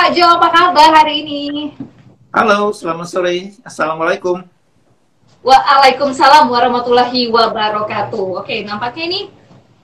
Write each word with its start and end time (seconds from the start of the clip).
Pak 0.00 0.16
Jo, 0.16 0.24
apa 0.32 0.48
kabar 0.48 0.96
hari 0.96 1.20
ini? 1.20 1.76
Halo, 2.32 2.72
selamat 2.72 3.04
sore. 3.04 3.52
Assalamualaikum. 3.60 4.40
Waalaikumsalam 5.44 6.48
warahmatullahi 6.48 7.28
wabarakatuh. 7.28 8.40
Oke, 8.40 8.64
nampaknya 8.64 9.04
ini 9.12 9.20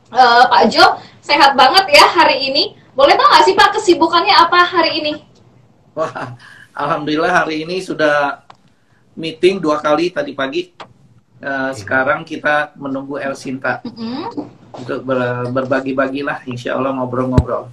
uh, 0.08 0.48
Pak 0.48 0.72
Jo 0.72 0.96
sehat 1.20 1.52
banget 1.52 2.00
ya 2.00 2.08
hari 2.16 2.48
ini. 2.48 2.80
Boleh 2.96 3.12
tahu 3.12 3.28
nggak 3.28 3.44
sih 3.44 3.52
Pak 3.60 3.76
kesibukannya 3.76 4.32
apa 4.32 4.64
hari 4.64 5.04
ini? 5.04 5.12
Wah, 5.92 6.32
alhamdulillah 6.72 7.44
hari 7.44 7.68
ini 7.68 7.84
sudah 7.84 8.40
meeting 9.12 9.60
dua 9.60 9.84
kali 9.84 10.16
tadi 10.16 10.32
pagi. 10.32 10.72
Uh, 11.44 11.76
sekarang 11.76 12.24
kita 12.24 12.72
menunggu 12.80 13.20
El 13.20 13.36
Sinta 13.36 13.84
mm 13.84 13.92
-hmm. 13.92 14.24
untuk 14.80 15.04
ber 15.04 15.52
berbagi-bagilah, 15.52 16.48
insya 16.48 16.72
Allah 16.72 16.96
ngobrol-ngobrol 16.96 17.68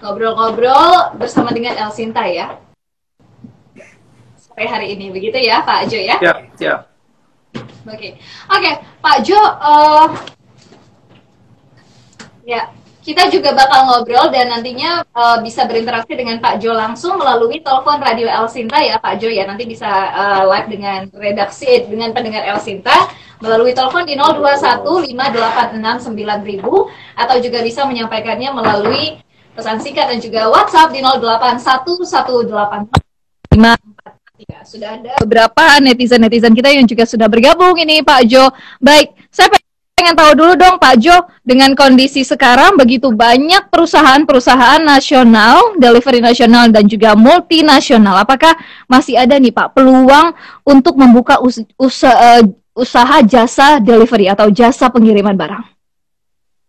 ngobrol-ngobrol 0.00 1.20
bersama 1.20 1.52
dengan 1.52 1.76
El 1.76 1.92
Sinta 1.92 2.24
ya. 2.26 2.56
Sore 4.40 4.66
hari 4.66 4.96
ini 4.96 5.12
begitu 5.12 5.36
ya 5.36 5.62
Pak 5.62 5.92
Jo 5.92 6.00
ya? 6.00 6.16
Siap, 6.18 6.38
siap. 6.56 6.80
Oke, 7.84 7.96
okay. 7.96 8.12
oke 8.46 8.60
okay, 8.60 8.74
Pak 9.00 9.16
Jo, 9.24 9.40
uh, 9.40 10.12
ya 12.44 12.68
kita 13.00 13.32
juga 13.32 13.56
bakal 13.56 13.88
ngobrol 13.88 14.28
dan 14.28 14.52
nantinya 14.52 15.00
uh, 15.16 15.40
bisa 15.40 15.64
berinteraksi 15.64 16.12
dengan 16.12 16.36
Pak 16.36 16.60
Jo 16.60 16.76
langsung 16.76 17.16
melalui 17.16 17.64
telepon 17.64 17.96
radio 17.96 18.28
El 18.28 18.44
Sinta 18.52 18.84
ya 18.84 19.00
Pak 19.00 19.24
Jo 19.24 19.32
ya 19.32 19.48
nanti 19.48 19.64
bisa 19.64 19.88
uh, 19.88 20.44
live 20.44 20.68
dengan 20.68 21.08
redaksi 21.16 21.88
dengan 21.88 22.12
pendengar 22.12 22.44
El 22.44 22.60
Sinta 22.60 23.08
melalui 23.40 23.72
telepon 23.72 24.04
di 24.04 24.20
0215869000 24.20 27.09
atau 27.20 27.36
juga 27.38 27.60
bisa 27.60 27.84
menyampaikannya 27.84 28.48
melalui 28.56 29.20
pesan 29.52 29.76
singkat 29.82 30.08
dan 30.08 30.18
juga 30.24 30.48
WhatsApp 30.48 30.96
di 30.96 31.04
08118543. 31.04 32.88
Sudah 34.64 34.96
ada 34.96 35.20
beberapa 35.20 35.64
netizen-netizen 35.84 36.56
kita 36.56 36.72
yang 36.72 36.88
juga 36.88 37.04
sudah 37.04 37.28
bergabung 37.28 37.76
ini 37.76 38.00
Pak 38.00 38.24
Jo. 38.24 38.48
Baik, 38.80 39.12
saya 39.28 39.52
pengen 40.00 40.16
tahu 40.16 40.32
dulu 40.32 40.56
dong 40.56 40.80
Pak 40.80 40.96
Jo, 40.96 41.28
dengan 41.44 41.76
kondisi 41.76 42.24
sekarang 42.24 42.80
begitu 42.80 43.12
banyak 43.12 43.68
perusahaan-perusahaan 43.68 44.80
nasional, 44.80 45.76
delivery 45.76 46.24
nasional 46.24 46.72
dan 46.72 46.88
juga 46.88 47.12
multinasional, 47.12 48.24
apakah 48.24 48.56
masih 48.88 49.20
ada 49.20 49.36
nih 49.36 49.52
Pak 49.52 49.76
peluang 49.76 50.32
untuk 50.64 50.96
membuka 50.96 51.36
us 51.44 51.60
usaha, 51.76 52.40
usaha 52.72 53.16
jasa 53.20 53.76
delivery 53.76 54.32
atau 54.32 54.48
jasa 54.48 54.88
pengiriman 54.88 55.36
barang? 55.36 55.79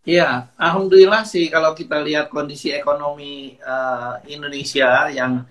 Ya, 0.02 0.50
alhamdulillah 0.58 1.30
sih 1.30 1.46
kalau 1.54 1.78
kita 1.78 2.02
lihat 2.02 2.34
kondisi 2.34 2.74
ekonomi 2.74 3.62
uh, 3.62 4.18
Indonesia 4.26 5.14
yang 5.14 5.46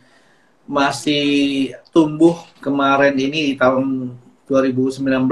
masih 0.67 1.71
tumbuh 1.95 2.35
kemarin 2.59 3.15
ini 3.15 3.51
di 3.51 3.55
tahun 3.55 4.11
2019 4.51 5.07
uh, 5.07 5.31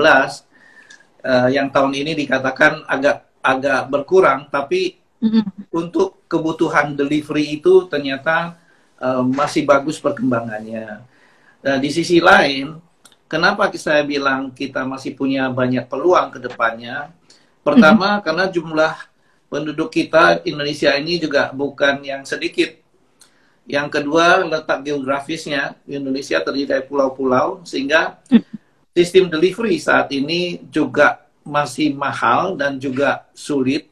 eh, 1.27 1.49
yang 1.51 1.67
tahun 1.71 1.93
ini 1.99 2.15
dikatakan 2.15 2.87
agak 2.87 3.27
agak 3.43 3.91
berkurang 3.91 4.47
tapi 4.51 4.99
mm-hmm. 5.19 5.67
untuk 5.75 6.23
kebutuhan 6.31 6.95
delivery 6.95 7.59
itu 7.59 7.91
ternyata 7.91 8.55
uh, 9.03 9.27
masih 9.27 9.67
bagus 9.67 9.99
perkembangannya. 9.99 11.03
Uh, 11.67 11.79
di 11.83 11.91
sisi 11.91 12.23
lain, 12.23 12.79
kenapa 13.27 13.67
saya 13.75 14.07
bilang 14.07 14.55
kita 14.55 14.87
masih 14.87 15.19
punya 15.19 15.51
banyak 15.51 15.91
peluang 15.91 16.31
ke 16.31 16.39
depannya? 16.39 17.11
Pertama, 17.69 18.17
hmm. 18.17 18.23
karena 18.25 18.45
jumlah 18.49 18.95
penduduk 19.49 19.93
kita 19.93 20.45
Indonesia 20.45 20.93
ini 20.97 21.21
juga 21.21 21.51
bukan 21.53 22.05
yang 22.05 22.23
sedikit. 22.25 22.77
Yang 23.69 24.01
kedua, 24.01 24.49
letak 24.49 24.81
geografisnya 24.81 25.77
Indonesia 25.85 26.41
terdiri 26.41 26.69
dari 26.69 26.85
pulau-pulau 26.89 27.61
sehingga 27.69 28.17
sistem 28.97 29.29
delivery 29.29 29.77
saat 29.77 30.09
ini 30.09 30.65
juga 30.73 31.29
masih 31.45 31.93
mahal 31.97 32.57
dan 32.57 32.81
juga 32.81 33.29
sulit 33.33 33.89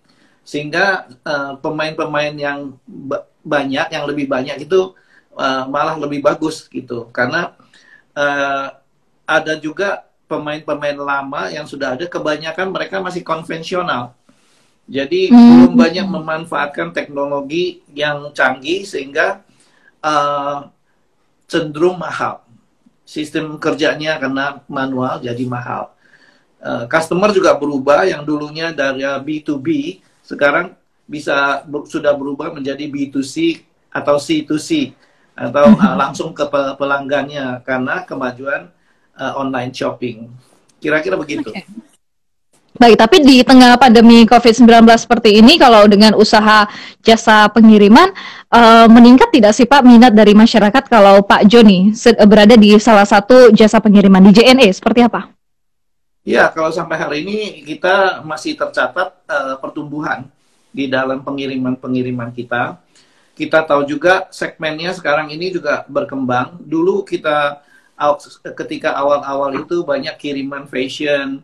sehingga 0.46 1.10
eh, 1.26 1.52
pemain-pemain 1.58 2.34
uh, 2.36 2.40
yang 2.40 2.58
banyak 3.42 3.86
yang 3.90 4.04
lebih 4.06 4.26
banyak 4.26 4.66
itu 4.66 4.94
uh, 5.38 5.64
malah 5.70 5.94
lebih 5.94 6.18
bagus 6.22 6.66
gitu 6.66 7.06
karena 7.14 7.54
uh, 8.14 8.74
ada 9.22 9.54
juga 9.58 10.06
pemain-pemain 10.26 10.98
lama 10.98 11.46
yang 11.54 11.66
sudah 11.66 11.94
ada 11.94 12.10
kebanyakan 12.10 12.74
mereka 12.74 12.98
masih 12.98 13.22
konvensional 13.22 14.15
jadi 14.86 15.34
hmm. 15.34 15.34
belum 15.34 15.72
banyak 15.74 16.06
memanfaatkan 16.06 16.94
teknologi 16.94 17.82
yang 17.90 18.30
canggih 18.30 18.86
sehingga 18.86 19.42
uh, 19.98 20.70
cenderung 21.50 21.98
mahal. 21.98 22.46
Sistem 23.06 23.58
kerjanya 23.58 24.18
karena 24.18 24.62
manual 24.70 25.18
jadi 25.18 25.42
mahal. 25.46 25.90
Uh, 26.62 26.86
customer 26.86 27.30
juga 27.34 27.54
berubah 27.58 28.06
yang 28.06 28.22
dulunya 28.22 28.70
dari 28.70 29.02
B2B 29.02 29.98
sekarang 30.22 30.74
bisa 31.06 31.62
ber, 31.66 31.86
sudah 31.86 32.10
berubah 32.14 32.50
menjadi 32.50 32.86
B2C 32.90 33.62
atau 33.90 34.18
C2C 34.18 34.94
atau 35.34 35.66
uh, 35.74 35.94
langsung 35.98 36.30
ke 36.30 36.46
pelanggannya 36.78 37.62
karena 37.66 38.06
kemajuan 38.06 38.70
uh, 39.18 39.34
online 39.34 39.74
shopping. 39.74 40.30
Kira-kira 40.78 41.18
begitu. 41.18 41.50
Okay. 41.50 41.66
Baik, 42.76 43.00
tapi 43.00 43.24
di 43.24 43.40
tengah 43.40 43.80
pandemi 43.80 44.28
COVID-19 44.28 44.84
seperti 45.00 45.40
ini, 45.40 45.56
kalau 45.56 45.88
dengan 45.88 46.12
usaha 46.12 46.68
jasa 47.00 47.48
pengiriman, 47.48 48.12
uh, 48.52 48.84
meningkat 48.92 49.32
tidak 49.32 49.56
sih 49.56 49.64
Pak 49.64 49.80
minat 49.80 50.12
dari 50.12 50.36
masyarakat 50.36 50.84
kalau 50.84 51.24
Pak 51.24 51.48
Joni 51.48 51.96
berada 52.28 52.52
di 52.52 52.76
salah 52.76 53.08
satu 53.08 53.48
jasa 53.56 53.80
pengiriman 53.80 54.20
di 54.28 54.36
JNE, 54.36 54.68
seperti 54.76 55.08
apa? 55.08 55.32
Ya, 56.20 56.52
kalau 56.52 56.68
sampai 56.68 57.00
hari 57.00 57.18
ini 57.24 57.64
kita 57.64 58.20
masih 58.28 58.58
tercatat 58.60 59.24
uh, 59.24 59.56
pertumbuhan 59.56 60.28
di 60.68 60.84
dalam 60.92 61.24
pengiriman-pengiriman 61.24 62.28
kita. 62.36 62.76
Kita 63.32 63.64
tahu 63.64 63.88
juga 63.88 64.28
segmennya 64.28 64.92
sekarang 64.92 65.32
ini 65.32 65.48
juga 65.52 65.84
berkembang. 65.88 66.60
Dulu 66.60 67.04
kita 67.08 67.64
ketika 68.56 68.92
awal-awal 68.96 69.64
itu 69.64 69.80
banyak 69.80 70.12
kiriman 70.20 70.68
fashion, 70.68 71.40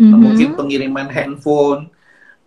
mm-hmm. 0.00 0.16
mungkin 0.16 0.48
pengiriman 0.56 1.08
handphone 1.12 1.92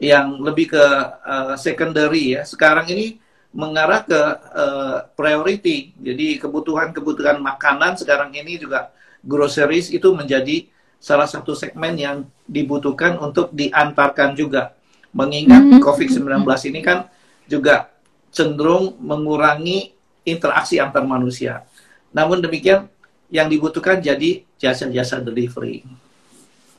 yang 0.02 0.42
lebih 0.42 0.74
ke 0.74 0.86
uh, 1.22 1.54
secondary 1.54 2.34
ya. 2.34 2.42
Sekarang 2.44 2.90
ini 2.90 3.22
mengarah 3.54 4.02
ke 4.02 4.22
uh, 4.58 5.06
priority. 5.14 5.94
Jadi 6.02 6.42
kebutuhan-kebutuhan 6.42 7.38
makanan 7.38 8.02
sekarang 8.02 8.34
ini 8.34 8.58
juga 8.58 8.90
groceries 9.22 9.94
itu 9.94 10.10
menjadi 10.12 10.66
salah 10.98 11.30
satu 11.30 11.54
segmen 11.54 11.94
yang 11.96 12.26
dibutuhkan 12.50 13.22
untuk 13.22 13.54
diantarkan 13.54 14.34
juga. 14.34 14.74
Mengingat 15.14 15.62
mm-hmm. 15.62 15.82
COVID-19 15.86 16.42
ini 16.74 16.82
kan 16.82 17.06
juga 17.46 17.94
cenderung 18.34 18.98
mengurangi 18.98 19.94
interaksi 20.26 20.82
antar 20.82 21.06
manusia. 21.06 21.62
Namun 22.10 22.42
demikian 22.42 22.90
yang 23.30 23.46
dibutuhkan 23.46 24.02
jadi 24.02 24.42
jasa-jasa 24.58 25.22
delivery. 25.22 25.86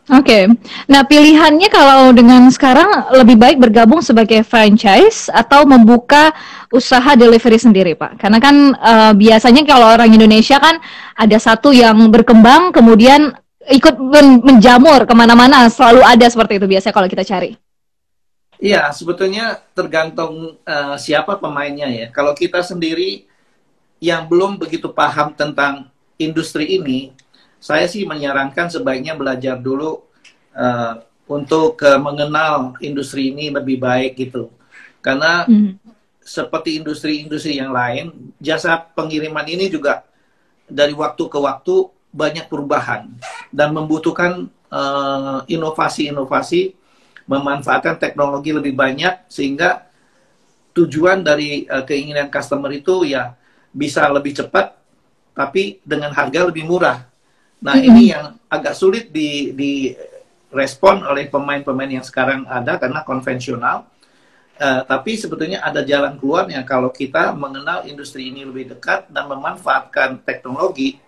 Oke, 0.04 0.20
okay. 0.20 0.42
nah 0.84 1.00
pilihannya 1.00 1.72
kalau 1.72 2.12
dengan 2.12 2.53
sekarang 2.53 3.09
lebih 3.16 3.41
baik 3.41 3.56
bergabung 3.56 4.04
sebagai 4.04 4.44
franchise 4.44 5.32
atau 5.32 5.65
membuka 5.65 6.28
usaha 6.69 7.16
delivery 7.16 7.56
sendiri, 7.56 7.97
Pak. 7.97 8.20
Karena 8.20 8.37
kan 8.37 8.76
uh, 8.76 9.16
biasanya 9.16 9.65
kalau 9.65 9.97
orang 9.97 10.12
Indonesia 10.12 10.60
kan 10.60 10.76
ada 11.16 11.41
satu 11.41 11.72
yang 11.72 12.12
berkembang, 12.12 12.69
kemudian 12.76 13.32
ikut 13.65 13.97
men 13.97 14.44
menjamur 14.44 15.09
ke 15.09 15.15
mana-mana, 15.16 15.72
selalu 15.72 16.04
ada 16.04 16.26
seperti 16.28 16.60
itu 16.60 16.69
biasanya 16.69 16.92
kalau 16.92 17.09
kita 17.09 17.25
cari. 17.25 17.56
Iya, 18.60 18.92
sebetulnya 18.92 19.56
tergantung 19.72 20.60
uh, 20.69 20.97
siapa 21.00 21.41
pemainnya 21.41 21.89
ya. 21.89 22.06
Kalau 22.12 22.36
kita 22.36 22.60
sendiri 22.60 23.24
yang 24.04 24.28
belum 24.28 24.60
begitu 24.60 24.92
paham 24.92 25.33
tentang 25.33 25.89
industri 26.21 26.77
ini, 26.77 27.16
saya 27.65 27.89
sih 27.89 28.05
menyarankan 28.05 28.69
sebaiknya 28.69 29.16
belajar 29.16 29.57
dulu 29.57 30.05
uh, 30.53 31.01
untuk 31.25 31.81
uh, 31.81 31.97
mengenal 31.97 32.77
industri 32.84 33.33
ini 33.33 33.49
lebih 33.49 33.81
baik 33.81 34.21
gitu. 34.21 34.53
Karena 35.01 35.49
mm. 35.49 35.81
seperti 36.21 36.77
industri-industri 36.77 37.57
yang 37.57 37.72
lain, 37.72 38.37
jasa 38.37 38.77
pengiriman 38.77 39.49
ini 39.49 39.72
juga 39.72 40.05
dari 40.69 40.93
waktu 40.93 41.25
ke 41.25 41.39
waktu 41.41 41.89
banyak 42.13 42.53
perubahan 42.53 43.09
dan 43.49 43.72
membutuhkan 43.72 44.45
uh, 44.69 45.41
inovasi-inovasi, 45.49 46.77
memanfaatkan 47.25 47.97
teknologi 47.97 48.53
lebih 48.53 48.77
banyak 48.77 49.25
sehingga 49.33 49.89
tujuan 50.77 51.25
dari 51.25 51.65
uh, 51.65 51.81
keinginan 51.81 52.28
customer 52.28 52.69
itu 52.77 53.09
ya 53.09 53.33
bisa 53.72 54.05
lebih 54.13 54.37
cepat 54.37 54.77
tapi 55.33 55.81
dengan 55.81 56.13
harga 56.13 56.45
lebih 56.45 56.69
murah 56.69 57.14
Nah, 57.62 57.78
ini 57.80 58.10
yang 58.12 58.36
agak 58.51 58.74
sulit 58.77 59.12
di, 59.15 59.54
di 59.54 59.95
respon 60.54 61.03
oleh 61.03 61.27
pemain-pemain 61.27 61.91
yang 61.91 62.06
sekarang 62.06 62.47
ada 62.47 62.78
karena 62.78 63.03
konvensional. 63.03 63.91
Uh, 64.54 64.86
tapi 64.86 65.18
sebetulnya 65.18 65.59
ada 65.66 65.83
jalan 65.83 66.15
keluarnya 66.15 66.62
kalau 66.62 66.95
kita 66.95 67.34
mengenal 67.34 67.83
industri 67.91 68.30
ini 68.30 68.47
lebih 68.47 68.71
dekat 68.71 69.10
dan 69.10 69.27
memanfaatkan 69.27 70.22
teknologi 70.22 71.03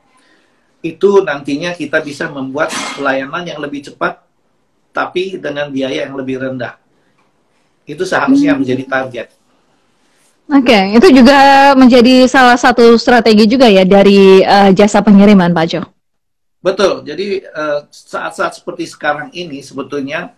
itu 0.83 1.23
nantinya 1.23 1.71
kita 1.71 2.03
bisa 2.03 2.27
membuat 2.27 2.75
pelayanan 2.99 3.47
yang 3.47 3.63
lebih 3.63 3.87
cepat 3.87 4.19
tapi 4.91 5.39
dengan 5.39 5.71
biaya 5.71 6.11
yang 6.11 6.19
lebih 6.19 6.43
rendah. 6.43 6.75
Itu 7.87 8.03
seharusnya 8.03 8.59
hmm. 8.59 8.61
menjadi 8.67 8.85
target. 8.91 9.29
Oke, 10.47 10.71
okay, 10.71 10.83
itu 10.95 11.07
juga 11.11 11.39
menjadi 11.75 12.27
salah 12.31 12.55
satu 12.55 12.95
strategi 12.99 13.51
juga 13.51 13.67
ya 13.67 13.83
dari 13.83 14.43
uh, 14.43 14.71
jasa 14.75 15.03
pengiriman, 15.03 15.51
Pak 15.51 15.67
Jo. 15.67 15.83
Betul. 16.67 17.07
Jadi 17.07 17.47
uh, 17.47 17.87
saat-saat 17.95 18.59
seperti 18.59 18.91
sekarang 18.91 19.31
ini 19.31 19.63
sebetulnya 19.63 20.35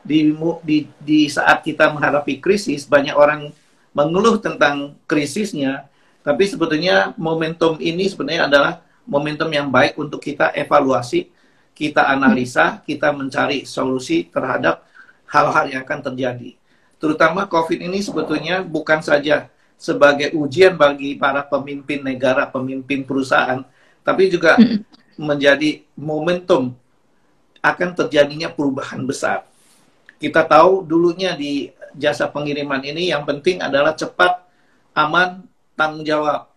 di, 0.00 0.32
di, 0.64 0.88
di 1.04 1.28
saat 1.28 1.60
kita 1.60 1.92
menghadapi 1.92 2.40
krisis, 2.40 2.88
banyak 2.88 3.12
orang 3.12 3.52
mengeluh 3.92 4.40
tentang 4.40 4.96
krisisnya, 5.04 5.84
tapi 6.24 6.48
sebetulnya 6.48 7.12
momentum 7.20 7.76
ini 7.76 8.08
sebenarnya 8.08 8.48
adalah 8.48 8.72
momentum 9.04 9.52
yang 9.52 9.68
baik 9.68 10.00
untuk 10.00 10.24
kita 10.24 10.48
evaluasi, 10.56 11.28
kita 11.76 12.08
analisa, 12.08 12.80
kita 12.80 13.12
mencari 13.12 13.68
solusi 13.68 14.32
terhadap 14.32 14.80
hal-hal 15.28 15.68
yang 15.68 15.84
akan 15.84 16.00
terjadi. 16.08 16.56
Terutama 16.96 17.44
COVID 17.44 17.84
ini 17.84 18.00
sebetulnya 18.00 18.64
bukan 18.64 19.04
saja 19.04 19.52
sebagai 19.76 20.32
ujian 20.32 20.72
bagi 20.72 21.20
para 21.20 21.44
pemimpin 21.44 22.00
negara, 22.00 22.48
pemimpin 22.48 23.04
perusahaan, 23.04 23.60
tapi 24.00 24.32
juga 24.32 24.56
menjadi 25.16 25.82
momentum 25.96 26.76
akan 27.60 27.90
terjadinya 27.96 28.52
perubahan 28.52 29.02
besar 29.02 29.48
kita 30.16 30.48
tahu 30.48 30.80
dulunya 30.84 31.36
di 31.36 31.68
jasa 31.92 32.28
pengiriman 32.28 32.80
ini 32.80 33.12
yang 33.12 33.24
penting 33.28 33.60
adalah 33.60 33.92
cepat, 33.92 34.44
aman, 34.96 35.44
tanggung 35.76 36.04
jawab. 36.04 36.48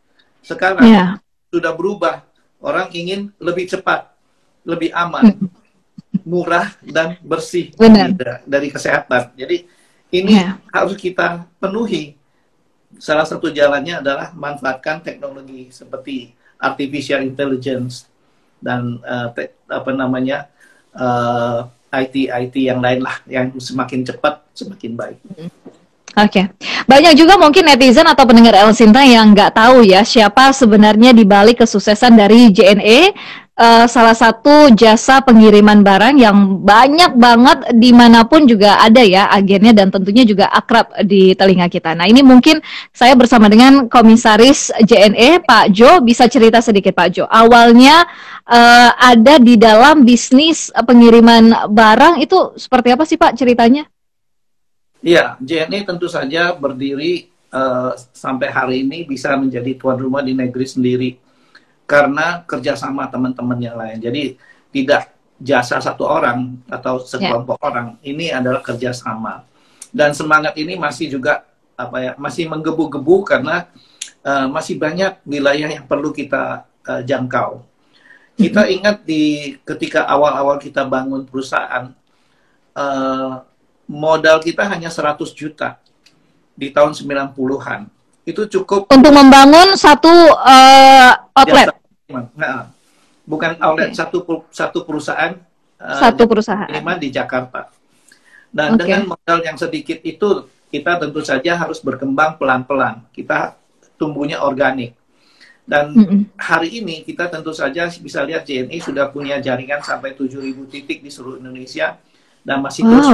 Sekarang 0.43 0.87
yeah. 0.87 1.19
sudah 1.51 1.75
berubah. 1.75 2.23
Orang 2.59 2.91
ingin 2.91 3.31
lebih 3.39 3.71
cepat, 3.71 4.11
lebih 4.67 4.91
aman, 4.91 5.31
murah 6.29 6.75
dan 6.83 7.15
bersih 7.23 7.71
Benar. 7.75 8.43
dari 8.43 8.67
kesehatan. 8.67 9.31
Jadi 9.35 9.63
ini 10.11 10.39
yeah. 10.39 10.59
harus 10.71 10.99
kita 10.99 11.47
penuhi. 11.59 12.19
Salah 12.99 13.23
satu 13.23 13.47
jalannya 13.47 14.03
adalah 14.03 14.35
manfaatkan 14.35 14.99
teknologi 15.03 15.71
seperti 15.71 16.35
artificial 16.59 17.23
intelligence 17.23 18.07
dan 18.59 18.99
uh, 19.03 19.31
apa 19.67 19.91
namanya 19.91 20.47
uh, 20.95 21.67
IT 21.89 22.29
IT 22.29 22.55
yang 22.55 22.79
lain 22.79 23.01
lah 23.01 23.17
yang 23.25 23.49
semakin 23.57 24.05
cepat 24.05 24.45
semakin 24.53 24.93
baik. 24.93 25.17
Oke, 26.19 26.41
okay. 26.41 26.45
banyak 26.89 27.13
juga 27.13 27.37
mungkin 27.37 27.69
netizen 27.69 28.03
atau 28.03 28.25
pendengar 28.25 28.57
El 28.57 28.73
Sinta 28.73 29.05
yang 29.05 29.29
nggak 29.31 29.55
tahu 29.55 29.85
ya 29.85 30.01
siapa 30.01 30.49
sebenarnya 30.51 31.13
di 31.13 31.23
balik 31.23 31.61
kesuksesan 31.61 32.17
dari 32.17 32.49
JNE 32.49 33.13
uh, 33.59 33.85
salah 33.85 34.15
satu 34.15 34.71
jasa 34.71 35.19
pengiriman 35.19 35.83
barang 35.83 36.15
yang 36.15 36.63
banyak 36.63 37.19
banget 37.19 37.75
di 37.75 37.91
mana 37.91 38.23
pun 38.23 38.47
juga 38.47 38.79
ada 38.79 39.03
ya 39.03 39.27
agennya 39.27 39.75
dan 39.75 39.91
tentunya 39.91 40.23
juga 40.23 40.47
akrab 40.47 40.95
di 41.03 41.35
telinga 41.35 41.67
kita. 41.67 41.91
Nah 41.93 42.07
ini 42.07 42.23
mungkin 42.23 42.63
saya 42.95 43.13
bersama 43.19 43.51
dengan 43.51 43.91
Komisaris 43.91 44.71
JNE 44.87 45.43
Pak 45.43 45.75
Jo 45.75 45.99
bisa 45.99 46.31
cerita 46.31 46.63
sedikit 46.63 46.95
Pak 46.95 47.09
Jo. 47.11 47.23
Awalnya 47.27 48.07
uh, 48.47 48.91
ada 48.95 49.37
di 49.37 49.59
dalam 49.59 50.07
bisnis 50.07 50.71
pengiriman 50.71 51.67
barang 51.67 52.23
itu 52.23 52.55
seperti 52.55 52.95
apa 52.95 53.03
sih 53.03 53.19
Pak 53.19 53.35
ceritanya? 53.35 53.83
Iya, 54.99 55.39
JNE 55.39 55.87
tentu 55.87 56.11
saja 56.11 56.51
berdiri 56.51 57.31
uh, 57.55 57.95
sampai 58.11 58.51
hari 58.51 58.75
ini 58.83 59.07
bisa 59.07 59.31
menjadi 59.39 59.79
tuan 59.79 59.95
rumah 59.95 60.19
di 60.19 60.35
negeri 60.35 60.67
sendiri 60.67 61.28
karena 61.89 62.45
kerjasama 62.45 63.09
teman-teman 63.09 63.57
yang 63.57 63.73
lain. 63.73 63.97
Jadi 63.97 64.37
tidak 64.69 65.09
jasa 65.41 65.81
satu 65.81 66.05
orang 66.05 66.61
atau 66.69 67.01
sekelompok 67.01 67.57
yeah. 67.57 67.65
orang. 67.65 67.87
Ini 68.05 68.25
adalah 68.37 68.61
kerjasama. 68.61 69.41
Dan 69.89 70.13
semangat 70.13 70.53
ini 70.61 70.77
masih 70.77 71.09
juga 71.09 71.49
apa 71.73 71.97
ya 71.97 72.11
masih 72.21 72.45
menggebu-gebu 72.45 73.25
karena 73.25 73.65
uh, 74.21 74.45
masih 74.51 74.77
banyak 74.77 75.17
wilayah 75.25 75.65
yang 75.65 75.89
perlu 75.89 76.13
kita 76.13 76.69
uh, 76.85 77.01
jangkau. 77.01 77.65
Kita 78.37 78.69
mm-hmm. 78.69 78.75
ingat 78.77 78.97
di 79.01 79.55
ketika 79.65 80.05
awal-awal 80.05 80.61
kita 80.61 80.85
bangun 80.85 81.25
perusahaan, 81.25 81.89
uh, 82.77 83.41
modal 83.89 84.37
kita 84.45 84.61
hanya 84.69 84.93
100 84.93 85.17
juta 85.33 85.81
di 86.53 86.69
tahun 86.69 86.93
90-an. 86.93 87.89
Itu 88.27 88.45
cukup 88.45 88.89
untuk 88.91 89.11
membangun 89.13 89.73
satu 89.75 90.11
uh, 90.37 91.11
outlet. 91.33 91.73
Nah, 92.35 92.69
bukan 93.25 93.57
outlet 93.61 93.93
okay. 93.93 93.97
satu 93.97 94.17
satu 94.49 94.79
perusahaan 94.85 95.37
uh, 95.81 95.99
satu 95.99 96.25
perusahaan 96.25 96.69
di 96.99 97.09
Jakarta. 97.09 97.69
Dan 98.49 98.75
okay. 98.75 98.81
dengan 98.85 99.13
modal 99.13 99.39
yang 99.45 99.57
sedikit 99.57 100.01
itu 100.01 100.49
kita 100.69 101.01
tentu 101.01 101.21
saja 101.21 101.57
harus 101.57 101.81
berkembang 101.81 102.37
pelan-pelan. 102.37 103.05
Kita 103.13 103.57
tumbuhnya 103.97 104.41
organik. 104.41 104.97
Dan 105.69 105.93
mm 105.93 106.05
-hmm. 106.05 106.21
hari 106.33 106.81
ini 106.81 107.05
kita 107.05 107.29
tentu 107.29 107.53
saja 107.53 107.85
bisa 108.01 108.25
lihat 108.25 108.41
JNI 108.41 108.81
sudah 108.81 109.13
punya 109.13 109.37
jaringan 109.37 109.85
sampai 109.85 110.17
7.000 110.17 110.65
titik 110.65 111.05
di 111.05 111.13
seluruh 111.13 111.37
Indonesia 111.37 111.93
dan 112.41 112.57
masih 112.65 112.83
wow. 112.85 112.89
terus 112.89 113.09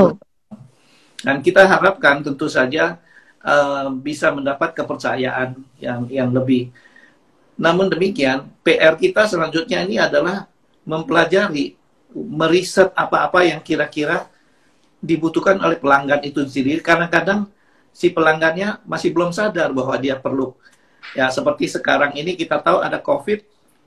dan 1.25 1.41
kita 1.41 1.65
harapkan 1.65 2.21
tentu 2.21 2.45
saja 2.45 3.01
uh, 3.45 3.93
bisa 3.93 4.33
mendapat 4.33 4.73
kepercayaan 4.73 5.55
yang 5.77 6.09
yang 6.09 6.29
lebih 6.33 6.73
namun 7.55 7.87
demikian, 7.87 8.51
PR 8.67 8.99
kita 8.99 9.31
selanjutnya 9.31 9.87
ini 9.87 9.95
adalah 9.95 10.47
mempelajari, 10.83 11.79
meriset 12.11 12.91
apa-apa 12.91 13.47
yang 13.47 13.63
kira-kira 13.63 14.27
dibutuhkan 14.99 15.55
oleh 15.63 15.79
pelanggan 15.79 16.19
itu 16.27 16.43
sendiri. 16.43 16.83
Kadang-kadang 16.83 17.47
si 17.95 18.11
pelanggannya 18.11 18.83
masih 18.83 19.15
belum 19.15 19.31
sadar 19.31 19.71
bahwa 19.71 19.95
dia 19.95 20.19
perlu. 20.19 20.51
Ya, 21.15 21.31
seperti 21.31 21.71
sekarang 21.71 22.11
ini 22.19 22.35
kita 22.35 22.59
tahu 22.59 22.83
ada 22.83 22.99
COVID, 22.99 23.39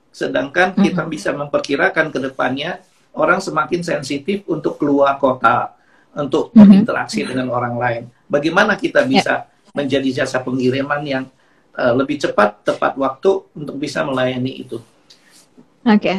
sedangkan 0.09 0.73
mm-hmm. 0.73 0.85
kita 0.89 1.03
bisa 1.05 1.29
memperkirakan 1.29 2.09
ke 2.09 2.17
depannya 2.17 2.81
orang 3.13 3.37
semakin 3.37 3.85
sensitif 3.85 4.41
untuk 4.49 4.81
keluar 4.81 5.21
kota, 5.21 5.77
untuk 6.17 6.49
mm-hmm. 6.49 6.57
berinteraksi 6.57 7.21
dengan 7.21 7.53
orang 7.53 7.75
lain. 7.77 8.03
Bagaimana 8.29 8.77
kita 8.77 9.03
ya. 9.03 9.09
bisa 9.09 9.33
yeah. 9.41 9.73
menjadi 9.73 10.23
jasa 10.23 10.39
pengiriman 10.45 11.01
yang 11.01 11.23
uh, 11.73 11.93
lebih 11.97 12.21
cepat, 12.21 12.61
tepat 12.61 12.93
waktu 12.95 13.49
untuk 13.57 13.75
bisa 13.81 14.05
melayani 14.05 14.61
itu. 14.61 14.77
Oke, 15.87 16.11
okay. 16.11 16.17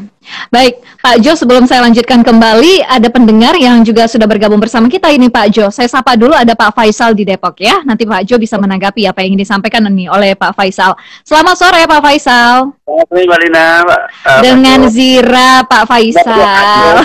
baik 0.49 0.80
Pak 1.04 1.20
Jo. 1.20 1.37
Sebelum 1.37 1.68
saya 1.68 1.84
lanjutkan 1.84 2.25
kembali, 2.25 2.80
ada 2.80 3.12
pendengar 3.12 3.52
yang 3.61 3.84
juga 3.84 4.08
sudah 4.08 4.25
bergabung 4.25 4.56
bersama 4.56 4.88
kita 4.88 5.12
ini 5.12 5.28
Pak 5.28 5.46
Jo. 5.52 5.68
Saya 5.68 5.84
sapa 5.84 6.16
dulu 6.16 6.32
ada 6.32 6.56
Pak 6.56 6.73
Faisal 6.73 7.12
di 7.12 7.28
Depok 7.28 7.61
ya. 7.61 7.84
Nanti 7.84 8.08
Pak 8.08 8.25
Jo 8.25 8.40
bisa 8.40 8.56
menanggapi 8.56 9.04
apa 9.04 9.20
yang 9.20 9.37
disampaikan 9.37 9.84
ini 9.92 10.08
oleh 10.08 10.32
Pak 10.32 10.56
Faisal. 10.56 10.96
Selamat 11.28 11.61
sore 11.61 11.84
Pak 11.84 12.00
Faisal. 12.00 12.73
Selamat 12.73 13.06
sore 13.12 13.23
Mbak 13.28 13.38
Lina. 13.44 13.68
Uh, 13.84 14.40
Dengan 14.40 14.80
Zira 14.88 15.61
Pak 15.68 15.84
Faisal. 15.84 17.04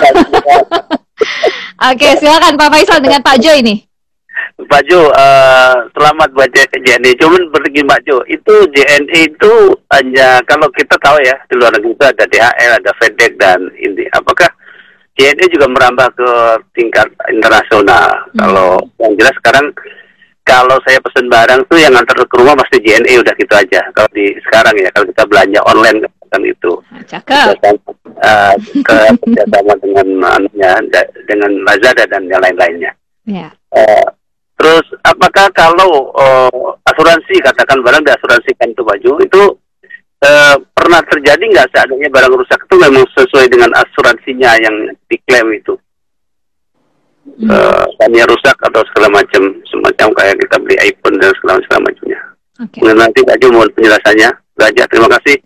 Oke, 1.92 2.08
okay, 2.08 2.12
silakan 2.16 2.56
Pak 2.56 2.68
Faisal 2.72 3.04
dengan 3.04 3.20
Pak 3.20 3.36
Jo 3.36 3.52
ini. 3.52 3.84
Pak 4.56 4.88
Jo, 4.88 5.12
uh, 5.12 5.84
selamat 5.92 6.32
buat 6.32 6.48
JNE. 6.48 7.12
Cuman 7.20 7.52
begini 7.52 7.84
Pak 7.84 8.08
Jo, 8.08 8.24
itu 8.24 8.54
JNE 8.72 9.28
itu 9.28 9.52
hanya 9.92 10.40
kalau 10.48 10.64
kita 10.72 10.96
tahu 10.96 11.20
ya 11.20 11.36
di 11.52 11.60
luar 11.60 11.76
negeri 11.76 11.92
itu 11.92 12.04
ada 12.08 12.24
DHL, 12.24 12.72
ada 12.80 12.92
FedEx 12.96 13.36
dan 13.36 13.60
ini. 13.76 14.08
Apakah 14.16 14.48
JNE 15.20 15.52
juga 15.52 15.68
merambah 15.68 16.08
ke 16.16 16.30
tingkat 16.72 17.04
internasional? 17.28 18.24
Hmm. 18.32 18.36
Kalau 18.40 18.70
yang 18.96 19.12
jelas 19.20 19.36
sekarang 19.44 19.76
kalau 20.40 20.80
saya 20.88 21.04
pesen 21.04 21.28
barang 21.28 21.60
tuh 21.68 21.76
yang 21.76 21.92
antar 21.92 22.16
ke 22.16 22.36
rumah 22.40 22.56
pasti 22.56 22.80
JNE 22.80 23.20
udah 23.20 23.36
gitu 23.36 23.52
aja. 23.52 23.84
Kalau 23.92 24.08
di 24.16 24.32
sekarang 24.40 24.72
ya 24.80 24.88
kalau 24.96 25.04
kita 25.12 25.28
belanja 25.28 25.60
online 25.68 26.00
kan 26.32 26.40
itu. 26.40 26.72
Cakep. 27.04 27.60
Uh, 28.16 28.56
ke 28.80 28.96
kerjasama 29.20 29.76
dengan 29.84 30.08
anunya 30.40 30.80
dengan 31.28 31.52
Lazada 31.68 32.08
dan 32.08 32.24
yang 32.24 32.40
lain-lainnya. 32.40 32.96
Yeah. 33.28 33.52
Ya. 33.52 33.76
Uh, 33.76 34.15
Terus 34.56 34.86
apakah 35.04 35.52
kalau 35.52 36.10
uh, 36.16 36.72
asuransi 36.88 37.36
katakan 37.44 37.84
barang 37.84 38.02
diasuransikan 38.08 38.72
itu 38.72 38.82
baju 38.82 39.12
itu 39.20 39.42
uh, 40.24 40.56
pernah 40.72 41.00
terjadi 41.04 41.44
nggak 41.44 41.68
seandainya 41.76 42.08
barang 42.08 42.32
rusak 42.32 42.60
itu 42.64 42.74
memang 42.80 43.04
sesuai 43.12 43.46
dengan 43.52 43.70
asuransinya 43.76 44.50
yang 44.64 44.76
diklaim 45.12 45.52
itu? 45.52 45.76
Hmm. 47.26 47.52
Uh, 47.52 48.24
rusak 48.26 48.56
atau 48.64 48.80
segala 48.90 49.20
macam 49.20 49.42
semacam 49.68 50.08
kayak 50.14 50.36
kita 50.40 50.56
beli 50.62 50.76
iPhone 50.80 51.20
dan 51.20 51.34
segala 51.36 51.60
segala 51.66 51.90
macamnya. 51.90 52.20
Okay. 52.56 52.80
nanti 52.96 53.20
Jo 53.44 53.48
mohon 53.52 53.68
penjelasannya. 53.76 54.30
Belajar 54.56 54.88
terima 54.88 55.08
kasih. 55.20 55.36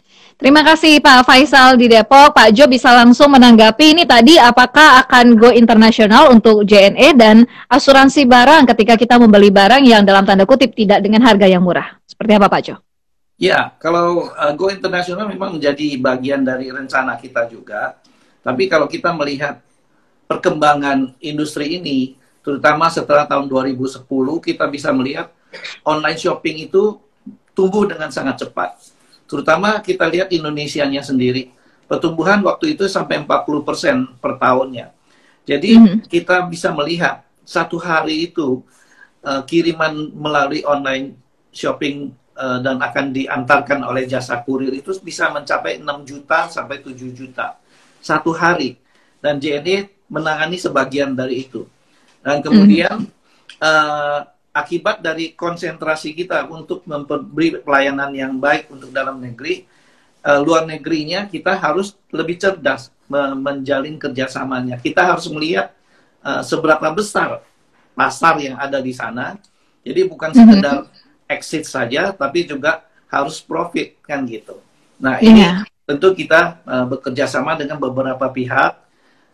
Terima 0.41 0.65
kasih 0.65 1.05
Pak 1.05 1.29
Faisal 1.29 1.77
di 1.77 1.85
Depok. 1.85 2.33
Pak 2.33 2.57
Jo 2.57 2.65
bisa 2.65 2.97
langsung 2.97 3.29
menanggapi 3.29 3.93
ini 3.93 4.09
tadi 4.09 4.41
apakah 4.41 5.05
akan 5.05 5.37
go 5.37 5.53
internasional 5.53 6.33
untuk 6.33 6.65
JNE 6.65 7.13
dan 7.13 7.45
asuransi 7.69 8.25
barang 8.25 8.65
ketika 8.73 8.97
kita 8.97 9.21
membeli 9.21 9.53
barang 9.53 9.85
yang 9.85 10.01
dalam 10.01 10.25
tanda 10.25 10.49
kutip 10.49 10.73
tidak 10.73 11.05
dengan 11.05 11.21
harga 11.29 11.45
yang 11.45 11.61
murah. 11.61 11.93
Seperti 12.09 12.41
apa 12.41 12.49
Pak 12.49 12.61
Jo? 12.65 12.81
Ya, 13.37 13.77
kalau 13.77 14.33
uh, 14.33 14.53
go 14.57 14.73
internasional 14.73 15.29
memang 15.29 15.61
menjadi 15.61 16.01
bagian 16.01 16.41
dari 16.41 16.73
rencana 16.73 17.21
kita 17.21 17.45
juga. 17.45 18.01
Tapi 18.41 18.65
kalau 18.65 18.89
kita 18.89 19.13
melihat 19.13 19.61
perkembangan 20.25 21.21
industri 21.21 21.77
ini, 21.77 22.17
terutama 22.41 22.89
setelah 22.89 23.29
tahun 23.29 23.45
2010, 23.45 24.09
kita 24.41 24.65
bisa 24.73 24.89
melihat 24.89 25.37
online 25.85 26.17
shopping 26.17 26.65
itu 26.65 26.97
tumbuh 27.53 27.85
dengan 27.85 28.09
sangat 28.09 28.41
cepat 28.49 29.00
Terutama 29.31 29.79
kita 29.79 30.11
lihat 30.11 30.35
Indonesia-nya 30.35 31.07
sendiri. 31.07 31.55
Pertumbuhan 31.87 32.43
waktu 32.43 32.75
itu 32.75 32.91
sampai 32.91 33.23
40% 33.23 34.19
per 34.19 34.35
tahunnya. 34.43 34.91
Jadi 35.47 35.71
mm 35.79 35.83
-hmm. 35.87 35.99
kita 36.11 36.51
bisa 36.51 36.75
melihat 36.75 37.23
satu 37.47 37.79
hari 37.79 38.31
itu 38.31 38.63
uh, 39.23 39.43
kiriman 39.47 40.11
melalui 40.15 40.67
online 40.67 41.15
shopping 41.55 42.11
uh, 42.39 42.59
dan 42.63 42.79
akan 42.79 43.11
diantarkan 43.15 43.83
oleh 43.87 44.07
jasa 44.07 44.43
kurir 44.43 44.71
itu 44.71 44.95
bisa 45.03 45.31
mencapai 45.35 45.83
6 45.83 46.11
juta 46.11 46.47
sampai 46.51 46.83
7 46.83 46.95
juta 47.15 47.55
satu 48.03 48.35
hari. 48.35 48.79
Dan 49.23 49.39
JNE 49.39 50.11
menangani 50.11 50.59
sebagian 50.59 51.15
dari 51.15 51.47
itu. 51.47 51.67
Dan 52.23 52.43
kemudian 52.43 52.99
mm 52.99 53.07
-hmm. 53.07 53.63
uh, 53.63 54.19
akibat 54.51 54.99
dari 54.99 55.33
konsentrasi 55.33 56.15
kita 56.15 56.47
untuk 56.51 56.83
memberi 56.87 57.63
pelayanan 57.63 58.11
yang 58.11 58.35
baik 58.39 58.67
untuk 58.71 58.91
dalam 58.91 59.23
negeri, 59.23 59.65
uh, 60.27 60.41
luar 60.43 60.67
negerinya 60.67 61.31
kita 61.31 61.55
harus 61.55 61.95
lebih 62.11 62.39
cerdas 62.39 62.91
menjalin 63.11 63.99
kerjasamanya. 63.99 64.79
Kita 64.79 65.03
harus 65.03 65.27
melihat 65.31 65.75
uh, 66.23 66.43
seberapa 66.47 66.91
besar 66.95 67.43
pasar 67.95 68.39
yang 68.39 68.57
ada 68.59 68.79
di 68.79 68.95
sana. 68.95 69.39
Jadi 69.83 70.07
bukan 70.07 70.31
mhm. 70.31 70.39
sekedar 70.39 70.79
exit 71.27 71.65
saja, 71.67 72.11
tapi 72.15 72.47
juga 72.47 72.87
harus 73.11 73.43
profit 73.43 73.99
kan 74.07 74.23
gitu. 74.27 74.59
Nah 75.03 75.19
ini 75.19 75.43
yeah. 75.43 75.67
tentu 75.87 76.15
kita 76.15 76.63
uh, 76.63 76.87
bekerja 76.87 77.27
sama 77.27 77.59
dengan 77.59 77.79
beberapa 77.83 78.31
pihak 78.31 78.79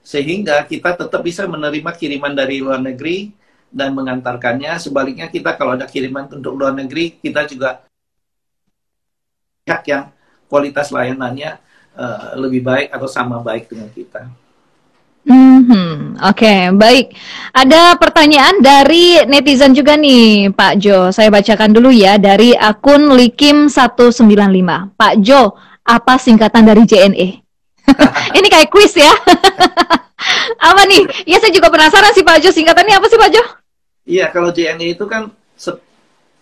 sehingga 0.07 0.63
kita 0.65 0.95
tetap 0.95 1.21
bisa 1.21 1.45
menerima 1.45 1.91
kiriman 1.93 2.31
dari 2.33 2.63
luar 2.63 2.79
negeri 2.79 3.35
dan 3.77 3.93
mengantarkannya. 3.93 4.81
Sebaliknya 4.81 5.29
kita 5.29 5.53
kalau 5.61 5.77
ada 5.77 5.85
kiriman 5.85 6.25
untuk 6.33 6.57
luar 6.57 6.73
negeri, 6.73 7.21
kita 7.21 7.45
juga 7.45 7.85
pihak 9.69 9.85
yang 9.85 10.09
kualitas 10.49 10.89
layanannya 10.89 11.61
uh, 11.93 12.33
lebih 12.41 12.65
baik 12.65 12.89
atau 12.89 13.05
sama 13.05 13.45
baik 13.45 13.69
dengan 13.69 13.93
kita. 13.93 14.25
Hmm, 15.27 16.15
Oke, 16.23 16.47
okay, 16.47 16.61
baik. 16.71 17.19
Ada 17.51 17.99
pertanyaan 17.99 18.63
dari 18.63 19.19
netizen 19.27 19.75
juga 19.75 19.99
nih, 19.99 20.55
Pak 20.55 20.79
Jo. 20.79 21.11
Saya 21.11 21.35
bacakan 21.35 21.75
dulu 21.75 21.91
ya 21.91 22.15
dari 22.15 22.55
akun 22.55 23.11
Likim195. 23.11 24.95
Pak 24.95 25.15
Jo, 25.27 25.59
apa 25.83 26.15
singkatan 26.15 26.63
dari 26.63 26.87
JNE? 26.87 27.29
Ini 28.39 28.47
kayak 28.47 28.71
kuis 28.71 28.95
ya. 28.95 29.11
apa 30.71 30.83
nih? 30.87 31.27
Ya 31.27 31.43
saya 31.43 31.51
juga 31.51 31.75
penasaran 31.75 32.15
sih 32.15 32.23
Pak 32.23 32.47
Jo, 32.47 32.55
singkatannya 32.55 32.95
apa 32.95 33.07
sih 33.11 33.19
Pak 33.19 33.31
Jo? 33.35 33.43
Iya, 34.07 34.31
kalau 34.31 34.55
JNE 34.55 34.95
itu 34.95 35.05
kan 35.11 35.35
se 35.59 35.75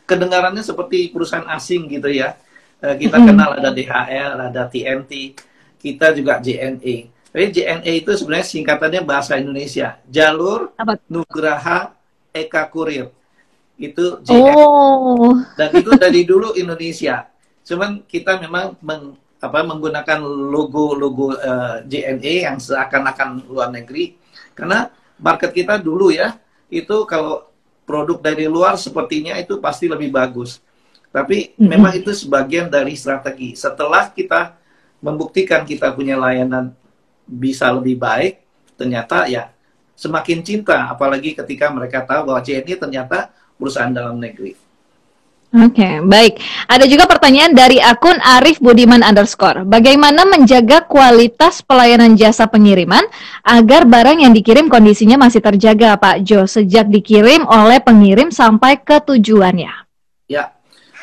kedengarannya 0.05 0.61
seperti 0.61 1.09
perusahaan 1.09 1.49
asing 1.49 1.89
gitu 1.89 2.13
ya. 2.13 2.37
E, 2.77 3.09
kita 3.09 3.17
mm. 3.17 3.25
kenal 3.25 3.51
ada 3.57 3.73
DHL, 3.73 4.33
ada 4.53 4.63
TNT, 4.69 5.33
kita 5.81 6.13
juga 6.13 6.45
JNE. 6.45 7.09
Tapi 7.33 7.47
JNE 7.51 7.93
itu 8.05 8.13
sebenarnya 8.13 8.47
singkatannya 8.47 9.01
bahasa 9.03 9.41
Indonesia. 9.41 9.97
Jalur 10.07 10.77
Apa? 10.77 11.01
Nugraha 11.09 11.97
Eka 12.37 12.69
Kurir. 12.69 13.09
Itu 13.81 14.21
JNE. 14.21 14.53
Oh. 14.53 15.33
Dan 15.57 15.73
itu 15.73 15.91
dari 15.97 16.23
dulu 16.29 16.53
Indonesia. 16.61 17.25
Cuman 17.65 18.05
kita 18.05 18.45
memang 18.45 18.77
meng, 18.85 19.17
apa, 19.41 19.65
menggunakan 19.65 20.21
logo-logo 20.53 21.33
uh, 21.33 21.81
e, 21.81 21.89
JNE 21.89 22.35
yang 22.45 22.57
seakan-akan 22.61 23.49
luar 23.49 23.73
negeri. 23.73 24.21
Karena 24.53 24.85
market 25.17 25.57
kita 25.57 25.81
dulu 25.81 26.13
ya, 26.13 26.37
itu 26.69 27.09
kalau 27.09 27.54
produk 27.85 28.21
dari 28.21 28.49
luar 28.49 28.77
sepertinya 28.81 29.37
itu 29.37 29.61
pasti 29.61 29.87
lebih 29.89 30.11
bagus. 30.13 30.61
Tapi 31.15 31.55
mm-hmm. 31.55 31.69
memang 31.69 31.93
itu 31.95 32.11
sebagian 32.11 32.67
dari 32.67 32.99
strategi. 32.99 33.55
Setelah 33.55 34.11
kita 34.11 34.59
membuktikan 34.99 35.63
kita 35.63 35.93
punya 35.95 36.19
layanan 36.19 36.75
bisa 37.25 37.71
lebih 37.71 38.01
baik, 38.01 38.43
ternyata 38.75 39.31
ya 39.31 39.53
semakin 39.95 40.43
cinta. 40.43 40.91
Apalagi 40.91 41.39
ketika 41.39 41.71
mereka 41.71 42.03
tahu 42.03 42.33
bahwa 42.33 42.41
CNI 42.43 42.75
ternyata 42.75 43.31
perusahaan 43.55 43.95
dalam 43.95 44.19
negeri. 44.19 44.59
Oke, 45.55 45.79
okay, 45.79 45.95
baik. 46.03 46.43
Ada 46.67 46.83
juga 46.91 47.07
pertanyaan 47.07 47.55
dari 47.55 47.79
akun 47.79 48.19
Arif 48.19 48.59
Budiman 48.59 49.07
underscore. 49.07 49.63
Bagaimana 49.63 50.27
menjaga 50.27 50.83
kualitas 50.83 51.63
pelayanan 51.63 52.19
jasa 52.19 52.51
pengiriman 52.51 53.07
agar 53.47 53.87
barang 53.87 54.19
yang 54.19 54.35
dikirim 54.35 54.67
kondisinya 54.67 55.15
masih 55.15 55.39
terjaga, 55.39 55.95
Pak 55.95 56.27
Jo, 56.27 56.51
sejak 56.51 56.91
dikirim 56.91 57.47
oleh 57.47 57.79
pengirim 57.79 58.35
sampai 58.35 58.83
ke 58.83 58.99
tujuannya? 58.99 59.71
Ya, 60.27 60.51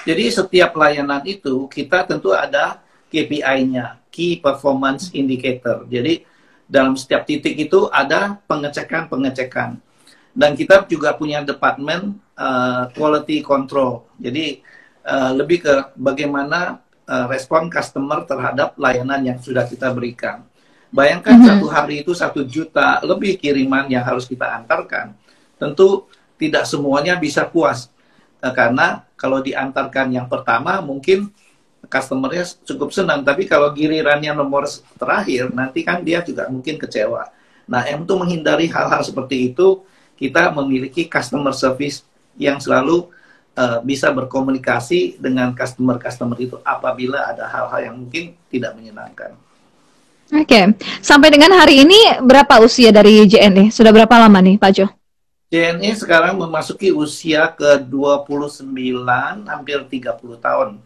jadi 0.04 0.28
setiap 0.28 0.76
pelayanan 0.76 1.24
itu 1.24 1.72
kita 1.72 2.04
tentu 2.04 2.36
ada 2.36 2.84
KPI-nya, 3.08 4.04
Key 4.12 4.44
Performance 4.44 5.16
Indicator. 5.16 5.88
Jadi 5.88 6.28
dalam 6.68 7.00
setiap 7.00 7.24
titik 7.24 7.56
itu 7.56 7.88
ada 7.88 8.36
pengecekan-pengecekan 8.52 9.80
dan 10.32 10.56
kita 10.56 10.88
juga 10.88 11.12
punya 11.16 11.44
departemen 11.44 12.16
uh, 12.40 12.88
quality 12.96 13.44
control. 13.44 14.08
Jadi 14.16 14.64
uh, 15.04 15.32
lebih 15.36 15.64
ke 15.64 15.74
bagaimana 16.00 16.80
uh, 17.08 17.26
respon 17.28 17.68
customer 17.68 18.24
terhadap 18.24 18.76
layanan 18.80 19.22
yang 19.22 19.38
sudah 19.40 19.68
kita 19.68 19.92
berikan. 19.92 20.44
Bayangkan 20.92 21.40
mm 21.40 21.42
-hmm. 21.44 21.50
satu 21.56 21.68
hari 21.72 21.96
itu 22.04 22.12
satu 22.12 22.44
juta 22.44 23.00
lebih 23.04 23.40
kiriman 23.40 23.88
yang 23.88 24.04
harus 24.04 24.28
kita 24.28 24.60
antarkan. 24.60 25.16
Tentu 25.60 26.08
tidak 26.36 26.68
semuanya 26.68 27.16
bisa 27.20 27.48
puas 27.48 27.92
uh, 28.44 28.52
karena 28.52 29.04
kalau 29.20 29.44
diantarkan 29.44 30.10
yang 30.16 30.28
pertama 30.32 30.82
mungkin 30.82 31.30
customernya 31.92 32.46
cukup 32.64 32.94
senang, 32.94 33.26
tapi 33.26 33.50
kalau 33.50 33.74
gilirannya 33.74 34.32
nomor 34.32 34.70
terakhir 34.96 35.50
nanti 35.52 35.82
kan 35.82 36.00
dia 36.06 36.22
juga 36.22 36.46
mungkin 36.48 36.78
kecewa. 36.78 37.28
Nah, 37.66 37.82
untuk 37.98 38.22
menghindari 38.22 38.68
hal-hal 38.70 39.02
seperti 39.02 39.54
itu, 39.54 39.82
kita 40.22 40.54
memiliki 40.54 41.10
customer 41.10 41.50
service 41.50 42.06
yang 42.38 42.62
selalu 42.62 43.10
uh, 43.58 43.82
bisa 43.82 44.14
berkomunikasi 44.14 45.18
dengan 45.18 45.50
customer-customer 45.58 46.38
itu 46.38 46.62
apabila 46.62 47.26
ada 47.26 47.50
hal-hal 47.50 47.90
yang 47.90 47.96
mungkin 47.98 48.38
tidak 48.54 48.78
menyenangkan. 48.78 49.34
Oke, 50.32 50.48
okay. 50.48 50.64
sampai 51.02 51.34
dengan 51.34 51.52
hari 51.58 51.84
ini 51.84 52.22
berapa 52.24 52.62
usia 52.62 52.94
dari 52.94 53.26
JNE? 53.26 53.74
Sudah 53.74 53.90
berapa 53.90 54.16
lama 54.16 54.40
nih 54.40 54.56
Pak 54.62 54.72
Jo? 54.72 54.88
JNE 55.52 55.92
sekarang 56.00 56.40
memasuki 56.40 56.96
usia 56.96 57.52
ke 57.52 57.84
29, 57.84 58.64
hampir 59.44 59.84
30 59.84 60.08
tahun. 60.40 60.80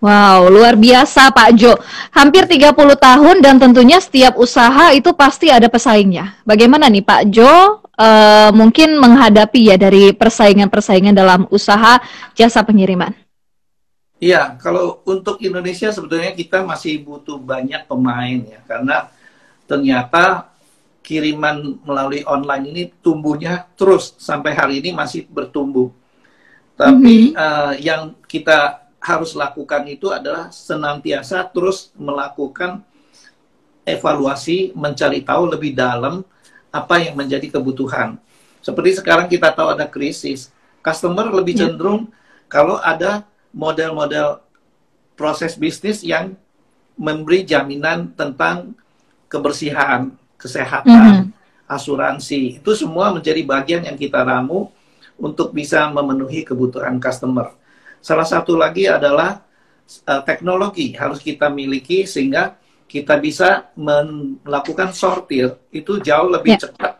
Wow, 0.00 0.48
luar 0.48 0.80
biasa 0.80 1.28
Pak 1.28 1.50
Jo. 1.60 1.76
Hampir 2.16 2.48
30 2.48 2.72
tahun 2.96 3.36
dan 3.44 3.60
tentunya 3.60 4.00
setiap 4.00 4.40
usaha 4.40 4.96
itu 4.96 5.12
pasti 5.12 5.52
ada 5.52 5.68
pesaingnya. 5.68 6.40
Bagaimana 6.48 6.88
nih 6.88 7.04
Pak 7.04 7.22
Jo 7.28 7.84
uh, 8.02 8.50
mungkin 8.50 8.98
menghadapi 8.98 9.70
ya 9.70 9.76
dari 9.78 10.10
persaingan-persaingan 10.10 11.14
dalam 11.14 11.46
usaha 11.54 12.02
jasa 12.34 12.66
pengiriman? 12.66 13.14
Iya, 14.22 14.54
kalau 14.62 15.02
untuk 15.06 15.42
Indonesia 15.42 15.90
sebetulnya 15.90 16.30
kita 16.34 16.62
masih 16.62 17.02
butuh 17.02 17.38
banyak 17.42 17.86
pemain 17.90 18.38
ya, 18.46 18.60
karena 18.66 19.10
ternyata 19.66 20.46
kiriman 21.02 21.82
melalui 21.82 22.22
online 22.22 22.64
ini 22.70 22.82
tumbuhnya 23.02 23.66
terus 23.74 24.14
sampai 24.22 24.54
hari 24.54 24.78
ini 24.78 24.94
masih 24.94 25.26
bertumbuh. 25.26 25.90
Tapi 26.78 27.34
mm 27.34 27.34
-hmm. 27.34 27.42
uh, 27.42 27.74
yang 27.82 28.02
kita 28.30 28.86
harus 29.02 29.34
lakukan 29.34 29.82
itu 29.90 30.14
adalah 30.14 30.54
senantiasa 30.54 31.42
terus 31.50 31.90
melakukan 31.98 32.86
evaluasi, 33.82 34.70
mencari 34.78 35.26
tahu 35.26 35.50
lebih 35.50 35.74
dalam 35.74 36.22
apa 36.72 37.04
yang 37.04 37.14
menjadi 37.14 37.52
kebutuhan. 37.60 38.16
Seperti 38.64 38.98
sekarang 38.98 39.28
kita 39.28 39.52
tahu 39.52 39.76
ada 39.76 39.84
krisis, 39.84 40.48
customer 40.80 41.28
lebih 41.28 41.54
ya. 41.54 41.68
cenderung 41.68 42.08
yeah. 42.08 42.48
kalau 42.48 42.80
ada 42.80 43.28
model-model 43.52 44.40
proses 45.14 45.54
bisnis 45.54 46.00
yang 46.00 46.32
memberi 46.96 47.44
jaminan 47.44 48.10
tentang 48.16 48.72
kebersihan, 49.28 50.12
kesehatan, 50.40 51.28
mm 51.28 51.32
-hmm. 51.32 51.68
asuransi. 51.68 52.64
Itu 52.64 52.72
semua 52.72 53.12
menjadi 53.12 53.44
bagian 53.44 53.84
yang 53.84 53.96
kita 53.96 54.24
ramu 54.24 54.72
untuk 55.20 55.52
bisa 55.52 55.88
memenuhi 55.92 56.42
kebutuhan 56.42 56.96
customer. 56.98 57.52
Salah 58.02 58.26
satu 58.26 58.58
lagi 58.58 58.88
adalah 58.88 59.44
uh, 60.08 60.22
teknologi 60.26 60.96
harus 60.96 61.22
kita 61.22 61.46
miliki 61.52 62.08
sehingga 62.08 62.58
kita 62.92 63.16
bisa 63.16 63.72
melakukan 63.72 64.92
sortir 64.92 65.56
itu 65.72 65.96
jauh 66.04 66.28
lebih 66.28 66.60
yeah. 66.60 66.68
cepat 66.68 66.92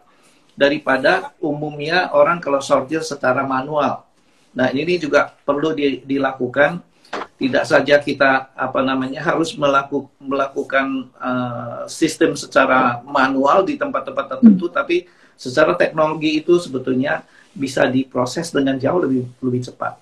daripada 0.57 1.37
umumnya 1.37 2.09
orang 2.17 2.41
kalau 2.41 2.65
sortir 2.65 3.05
secara 3.05 3.45
manual. 3.45 4.09
Nah 4.57 4.73
ini 4.73 4.97
juga 4.97 5.37
perlu 5.45 5.77
di, 5.77 6.01
dilakukan. 6.01 6.81
Tidak 7.13 7.65
saja 7.67 7.99
kita 7.99 8.55
apa 8.55 8.81
namanya 8.81 9.21
harus 9.21 9.53
melaku, 9.59 10.07
melakukan 10.23 11.11
uh, 11.19 11.85
sistem 11.91 12.39
secara 12.39 13.03
manual 13.03 13.67
di 13.67 13.75
tempat-tempat 13.75 14.39
tertentu, 14.39 14.71
hmm. 14.71 14.75
tapi 14.79 14.97
secara 15.35 15.75
teknologi 15.75 16.39
itu 16.39 16.57
sebetulnya 16.63 17.27
bisa 17.51 17.85
diproses 17.91 18.55
dengan 18.55 18.79
jauh 18.79 19.03
lebih 19.03 19.27
lebih 19.43 19.61
cepat. 19.67 19.99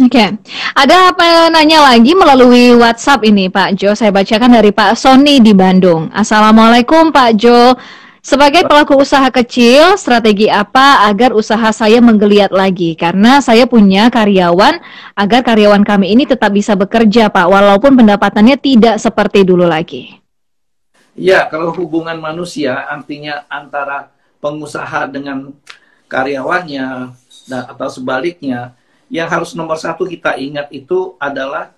Oke, 0.00 0.16
okay. 0.16 0.32
ada 0.72 1.12
apa 1.12 1.52
nanya 1.52 1.84
lagi 1.92 2.16
melalui 2.16 2.72
WhatsApp 2.72 3.20
ini 3.20 3.52
Pak 3.52 3.76
Jo. 3.76 3.92
Saya 3.92 4.08
bacakan 4.08 4.56
dari 4.56 4.72
Pak 4.72 4.96
Sony 4.96 5.44
di 5.44 5.52
Bandung. 5.52 6.08
Assalamualaikum 6.16 7.12
Pak 7.12 7.30
Jo. 7.36 7.76
Sebagai 8.24 8.64
pelaku 8.64 8.96
usaha 8.96 9.28
kecil, 9.28 10.00
strategi 10.00 10.48
apa 10.48 11.04
agar 11.04 11.36
usaha 11.36 11.68
saya 11.68 12.00
menggeliat 12.00 12.48
lagi? 12.48 12.96
Karena 12.96 13.44
saya 13.44 13.68
punya 13.68 14.08
karyawan, 14.08 14.80
agar 15.20 15.44
karyawan 15.44 15.84
kami 15.84 16.16
ini 16.16 16.24
tetap 16.24 16.56
bisa 16.56 16.72
bekerja, 16.72 17.28
Pak, 17.28 17.52
walaupun 17.52 17.92
pendapatannya 17.92 18.56
tidak 18.56 18.96
seperti 18.96 19.44
dulu 19.44 19.68
lagi. 19.68 20.16
Ya, 21.12 21.44
kalau 21.52 21.76
hubungan 21.76 22.16
manusia 22.16 22.88
artinya 22.88 23.44
antara 23.52 24.08
pengusaha 24.40 25.12
dengan 25.12 25.52
karyawannya, 26.08 27.12
atau 27.52 27.88
sebaliknya, 27.92 28.79
yang 29.10 29.26
harus 29.26 29.52
nomor 29.58 29.74
satu 29.74 30.06
kita 30.06 30.38
ingat 30.38 30.70
itu 30.70 31.18
adalah 31.18 31.74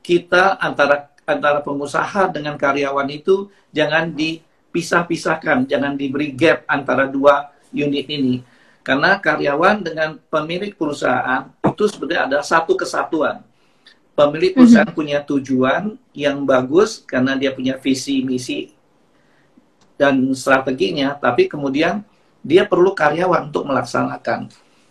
kita 0.00 0.56
antara 0.56 1.12
antara 1.28 1.60
pengusaha 1.60 2.32
dengan 2.32 2.56
karyawan 2.56 3.06
itu 3.12 3.52
jangan 3.70 4.10
dipisah-pisahkan, 4.10 5.68
jangan 5.68 5.94
diberi 5.94 6.32
gap 6.32 6.64
antara 6.66 7.06
dua 7.06 7.52
unit 7.70 8.08
ini. 8.08 8.42
Karena 8.80 9.20
karyawan 9.20 9.84
dengan 9.84 10.16
pemilik 10.32 10.72
perusahaan 10.72 11.52
itu 11.62 11.84
sebenarnya 11.86 12.26
ada 12.26 12.38
satu 12.40 12.74
kesatuan. 12.74 13.44
Pemilik 14.16 14.56
perusahaan 14.56 14.88
mm 14.88 14.96
-hmm. 14.96 14.98
punya 15.04 15.18
tujuan 15.22 15.82
yang 16.16 16.42
bagus 16.48 17.04
karena 17.04 17.36
dia 17.36 17.52
punya 17.54 17.76
visi 17.76 18.24
misi 18.24 18.72
dan 20.00 20.32
strateginya, 20.32 21.12
tapi 21.12 21.44
kemudian 21.44 22.00
dia 22.40 22.64
perlu 22.64 22.96
karyawan 22.96 23.52
untuk 23.52 23.68
melaksanakan 23.68 24.48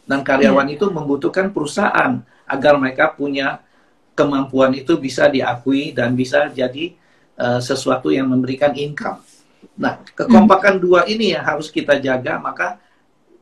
dan 0.09 0.25
karyawan 0.25 0.65
yeah. 0.65 0.75
itu 0.81 0.85
membutuhkan 0.89 1.53
perusahaan 1.53 2.25
agar 2.49 2.73
mereka 2.81 3.13
punya 3.13 3.61
kemampuan 4.17 4.73
itu 4.73 4.97
bisa 4.97 5.29
diakui 5.29 5.93
dan 5.93 6.17
bisa 6.17 6.49
jadi 6.49 6.97
uh, 7.37 7.61
sesuatu 7.61 8.09
yang 8.09 8.25
memberikan 8.25 8.73
income. 8.73 9.21
Nah, 9.77 10.01
kekompakan 10.17 10.81
hmm. 10.81 10.83
dua 10.83 11.01
ini 11.05 11.37
yang 11.37 11.45
harus 11.45 11.69
kita 11.69 12.01
jaga, 12.01 12.41
maka 12.41 12.81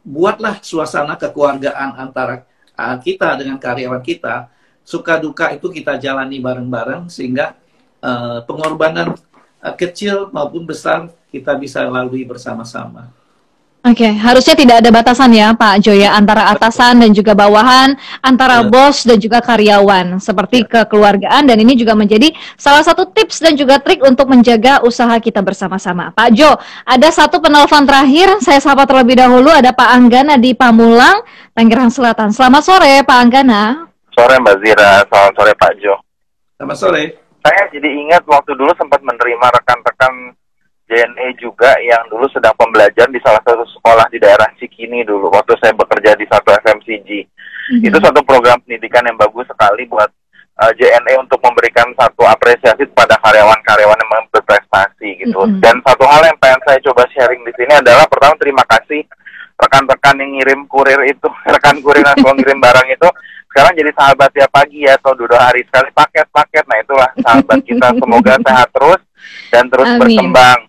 buatlah 0.04 0.60
suasana 0.60 1.16
kekeluargaan 1.16 1.98
antara 1.98 2.44
uh, 2.76 3.00
kita 3.00 3.40
dengan 3.40 3.58
karyawan 3.58 4.04
kita. 4.04 4.52
Suka 4.84 5.20
duka 5.20 5.52
itu 5.56 5.72
kita 5.72 5.96
jalani 6.00 6.40
bareng-bareng 6.44 7.08
sehingga 7.08 7.56
uh, 8.04 8.44
pengorbanan 8.44 9.16
uh, 9.64 9.76
kecil 9.76 10.30
maupun 10.36 10.68
besar 10.68 11.10
kita 11.32 11.56
bisa 11.56 11.84
lalui 11.88 12.28
bersama-sama. 12.28 13.12
Oke, 13.88 14.04
okay, 14.04 14.20
harusnya 14.20 14.52
tidak 14.52 14.84
ada 14.84 14.92
batasan 14.92 15.32
ya 15.32 15.56
Pak 15.56 15.80
Joya 15.80 16.12
antara 16.12 16.52
atasan 16.52 17.00
dan 17.00 17.16
juga 17.16 17.32
bawahan, 17.32 17.96
antara 18.20 18.60
ya. 18.60 18.68
bos 18.68 19.08
dan 19.08 19.16
juga 19.16 19.40
karyawan, 19.40 20.20
seperti 20.20 20.68
ya. 20.68 20.84
kekeluargaan 20.84 21.48
dan 21.48 21.56
ini 21.56 21.72
juga 21.80 21.96
menjadi 21.96 22.36
salah 22.60 22.84
satu 22.84 23.08
tips 23.08 23.40
dan 23.40 23.56
juga 23.56 23.80
trik 23.80 24.04
untuk 24.04 24.28
menjaga 24.28 24.84
usaha 24.84 25.16
kita 25.24 25.40
bersama-sama. 25.40 26.12
Pak 26.12 26.36
Jo, 26.36 26.60
ada 26.84 27.08
satu 27.16 27.40
penelpon 27.40 27.88
terakhir, 27.88 28.44
saya 28.44 28.60
sapa 28.60 28.84
terlebih 28.84 29.24
dahulu 29.24 29.56
ada 29.56 29.72
Pak 29.72 29.88
Anggana 29.88 30.36
di 30.36 30.52
Pamulang, 30.52 31.24
Tangerang 31.56 31.88
Selatan. 31.88 32.36
Selamat 32.36 32.68
sore 32.68 33.08
Pak 33.08 33.18
Anggana. 33.24 33.88
Sore 34.12 34.36
Mbak 34.36 34.56
Zira, 34.68 35.08
selamat 35.08 35.32
sore 35.32 35.52
Pak 35.56 35.72
Jo. 35.80 35.96
Selamat 36.60 36.76
sore. 36.76 37.04
Saya 37.40 37.72
jadi 37.72 37.88
ingat 37.88 38.28
waktu 38.28 38.52
dulu 38.52 38.76
sempat 38.76 39.00
menerima 39.00 39.48
rekan-rekan 39.64 40.36
JNE 40.88 41.36
juga 41.36 41.76
yang 41.84 42.08
dulu 42.08 42.32
sedang 42.32 42.56
pembelajaran 42.56 43.12
di 43.12 43.20
salah 43.20 43.44
satu 43.44 43.68
sekolah 43.76 44.08
di 44.08 44.24
daerah 44.24 44.48
Cikini 44.56 45.04
dulu 45.04 45.28
waktu 45.28 45.60
saya 45.60 45.76
bekerja 45.76 46.16
di 46.16 46.24
satu 46.32 46.56
FMCG. 46.64 47.10
Mm-hmm. 47.28 47.88
Itu 47.92 47.98
satu 48.00 48.24
program 48.24 48.64
pendidikan 48.64 49.04
yang 49.04 49.20
bagus 49.20 49.44
sekali 49.52 49.84
buat 49.84 50.08
uh, 50.08 50.72
eh, 50.72 50.72
JNE 50.80 51.28
untuk 51.28 51.44
memberikan 51.44 51.92
satu 51.92 52.24
apresiasi 52.24 52.88
kepada 52.88 53.20
karyawan-karyawan 53.20 54.00
yang 54.00 54.32
berprestasi 54.32 55.28
gitu. 55.28 55.40
Mm-hmm. 55.44 55.60
Dan 55.60 55.84
satu 55.84 56.08
hal 56.08 56.24
yang 56.24 56.40
pengen 56.40 56.64
saya 56.64 56.80
coba 56.88 57.04
sharing 57.12 57.44
di 57.44 57.52
sini 57.60 57.74
adalah 57.76 58.08
pertama 58.08 58.40
terima 58.40 58.64
kasih 58.64 59.04
rekan-rekan 59.60 60.22
yang 60.24 60.32
ngirim 60.40 60.62
kurir 60.72 61.02
itu, 61.04 61.28
rekan 61.54 61.84
kurir 61.84 62.08
yang 62.08 62.16
ngirim 62.24 62.64
barang 62.64 62.88
itu 62.88 63.10
sekarang 63.52 63.74
jadi 63.74 63.92
sahabat 63.98 64.32
ya 64.38 64.48
pagi 64.54 64.86
ya 64.86 64.94
atau 65.02 65.18
dua 65.18 65.52
hari 65.52 65.68
sekali 65.68 65.90
paket-paket. 65.92 66.64
Nah 66.64 66.78
itulah 66.80 67.10
sahabat 67.20 67.60
kita 67.66 67.88
semoga 67.98 68.34
sehat 68.40 68.70
terus 68.72 69.02
dan 69.52 69.68
terus 69.68 69.90
Amin. 69.92 70.00
berkembang. 70.00 70.60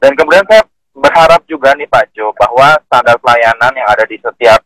Dan 0.00 0.12
kemudian 0.14 0.44
saya 0.48 0.62
berharap 0.96 1.44
juga 1.44 1.76
nih 1.76 1.88
Pak 1.88 2.16
Jo 2.16 2.32
bahwa 2.32 2.76
standar 2.88 3.16
pelayanan 3.20 3.72
yang 3.76 3.88
ada 3.88 4.04
di 4.08 4.16
setiap 4.16 4.60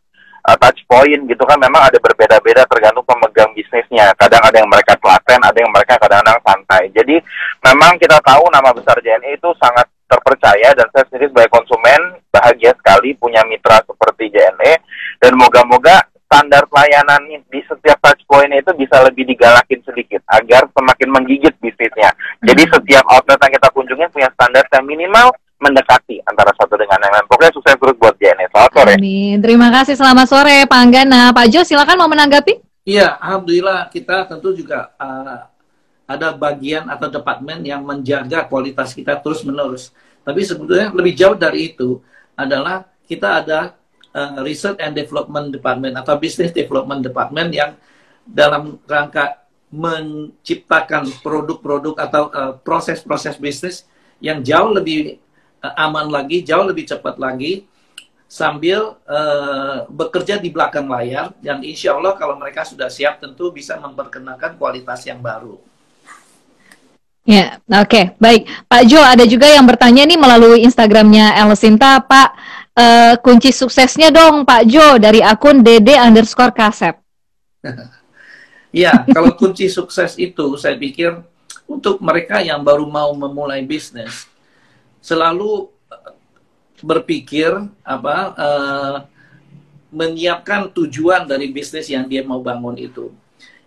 uh, 0.47 0.57
touch 0.57 0.81
point 0.87 1.21
gitu 1.27 1.43
kan 1.43 1.59
memang 1.59 1.91
ada 1.91 1.97
berbeda-beda 1.99 2.63
tergantung 2.67 3.05
pemegang 3.05 3.51
bisnisnya. 3.53 4.15
Kadang 4.15 4.41
ada 4.43 4.57
yang 4.57 4.69
mereka 4.71 4.95
telaten, 4.97 5.39
ada 5.43 5.57
yang 5.59 5.71
mereka 5.71 5.99
kadang-kadang 5.99 6.39
santai. 6.43 6.89
Jadi 6.95 7.19
memang 7.63 7.99
kita 7.99 8.17
tahu 8.23 8.47
nama 8.49 8.71
besar 8.71 8.97
JNE 9.03 9.37
itu 9.37 9.49
sangat 9.59 9.87
terpercaya 10.11 10.75
dan 10.75 10.87
saya 10.91 11.07
sendiri 11.07 11.31
sebagai 11.31 11.51
konsumen 11.55 12.19
bahagia 12.31 12.75
sekali 12.75 13.15
punya 13.15 13.39
mitra 13.47 13.79
seperti 13.87 14.27
JNE 14.27 14.83
dan 15.23 15.33
moga-moga 15.39 16.10
standar 16.31 16.63
pelayanan 16.71 17.27
di 17.27 17.59
setiap 17.67 17.99
touch 17.99 18.23
point 18.23 18.47
itu 18.55 18.71
bisa 18.79 19.03
lebih 19.03 19.27
digalakin 19.27 19.83
sedikit 19.83 20.23
agar 20.31 20.63
semakin 20.71 21.11
menggigit 21.11 21.51
bisnisnya. 21.59 22.15
Jadi 22.39 22.63
hmm. 22.63 22.71
setiap 22.71 23.03
outlet 23.11 23.35
yang 23.43 23.53
kita 23.59 23.67
kunjungi 23.75 24.07
punya 24.15 24.31
standar 24.31 24.63
yang 24.71 24.87
minimal 24.87 25.35
mendekati 25.59 26.23
antara 26.23 26.55
satu 26.55 26.79
dengan 26.79 27.03
yang 27.03 27.11
lain. 27.19 27.27
Pokoknya 27.27 27.51
sukses 27.51 27.75
terus 27.75 27.95
buat 27.99 28.15
JNE. 28.15 28.47
Selamat 28.47 28.71
sore. 28.71 28.93
Amin. 28.95 29.37
Terima 29.43 29.67
kasih. 29.75 29.93
Selamat 29.99 30.27
sore 30.31 30.57
Pak 30.63 30.79
Anggana. 30.79 31.35
Pak 31.35 31.45
Jo 31.51 31.67
silakan 31.67 31.99
mau 31.99 32.07
menanggapi. 32.07 32.63
Iya, 32.87 33.19
alhamdulillah 33.19 33.91
kita 33.91 34.25
tentu 34.25 34.55
juga 34.55 34.95
uh, 34.97 35.51
ada 36.07 36.33
bagian 36.33 36.87
atau 36.87 37.11
departemen 37.11 37.61
yang 37.61 37.83
menjaga 37.83 38.47
kualitas 38.47 38.95
kita 38.95 39.19
terus 39.19 39.43
menerus. 39.43 39.91
Tapi 40.23 40.47
sebetulnya 40.47 40.95
lebih 40.95 41.11
jauh 41.11 41.35
dari 41.35 41.75
itu 41.75 41.99
adalah 42.39 42.87
kita 43.05 43.43
ada 43.43 43.80
uh, 44.15 44.39
Research 44.43 44.79
and 44.79 44.95
Development 44.95 45.51
Department 45.51 45.93
atau 45.99 46.15
Business 46.19 46.51
Development 46.51 47.01
Department 47.03 47.49
yang 47.51 47.71
dalam 48.27 48.79
rangka 48.85 49.41
menciptakan 49.71 51.07
produk-produk 51.23 51.95
atau 51.95 52.27
eh, 52.27 52.53
proses-proses 52.59 53.39
uh, 53.39 53.41
bisnis 53.41 53.87
yang 54.19 54.43
jauh 54.43 54.67
lebih 54.67 55.15
uh, 55.63 55.73
aman 55.87 56.11
lagi, 56.11 56.43
jauh 56.43 56.67
lebih 56.67 56.83
cepat 56.83 57.15
lagi, 57.15 57.63
sambil 58.27 58.99
uh, 59.07 59.87
bekerja 59.87 60.39
di 60.39 60.51
belakang 60.51 60.87
layar 60.87 61.35
dan 61.39 61.63
insya 61.63 61.95
Allah 61.95 62.15
kalau 62.19 62.35
mereka 62.35 62.67
sudah 62.67 62.91
siap 62.91 63.19
tentu 63.19 63.51
bisa 63.51 63.79
memperkenalkan 63.79 64.59
kualitas 64.59 65.03
yang 65.07 65.23
baru. 65.23 65.55
Ya, 67.21 67.61
oke, 67.69 67.85
okay. 67.85 68.03
baik. 68.17 68.49
Pak 68.65 68.81
Jo, 68.89 68.97
ada 68.97 69.23
juga 69.29 69.45
yang 69.45 69.67
bertanya 69.67 70.09
nih 70.09 70.17
melalui 70.17 70.65
Instagramnya 70.65 71.37
Elsinta, 71.37 72.01
Pak, 72.01 72.33
uh, 72.81 73.13
kunci 73.21 73.53
suksesnya 73.53 74.09
dong 74.09 74.43
Pak 74.43 74.65
Jo 74.65 74.97
dari 74.97 75.21
akun 75.21 75.61
Dede 75.61 75.95
underscore 76.01 76.53
Kasep. 76.53 76.97
ya, 78.81 79.05
kalau 79.13 79.37
kunci 79.37 79.69
sukses 79.69 80.17
itu 80.17 80.57
saya 80.57 80.73
pikir 80.75 81.21
untuk 81.69 82.01
mereka 82.01 82.41
yang 82.41 82.65
baru 82.65 82.89
mau 82.89 83.13
memulai 83.13 83.61
bisnis, 83.63 84.25
selalu 84.99 85.69
berpikir 86.81 87.53
apa 87.85 88.15
uh, 88.33 88.95
menyiapkan 89.93 90.71
tujuan 90.73 91.29
dari 91.29 91.53
bisnis 91.53 91.85
yang 91.91 92.09
dia 92.09 92.25
mau 92.25 92.41
bangun 92.41 92.75
itu. 92.79 93.13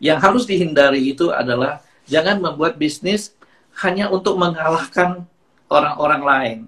Yang 0.03 0.19
harus 0.21 0.45
dihindari 0.45 1.15
itu 1.15 1.31
adalah 1.31 1.81
jangan 2.11 2.43
membuat 2.43 2.75
bisnis 2.77 3.33
hanya 3.81 4.11
untuk 4.11 4.35
mengalahkan 4.37 5.25
orang-orang 5.71 6.23
lain. 6.23 6.61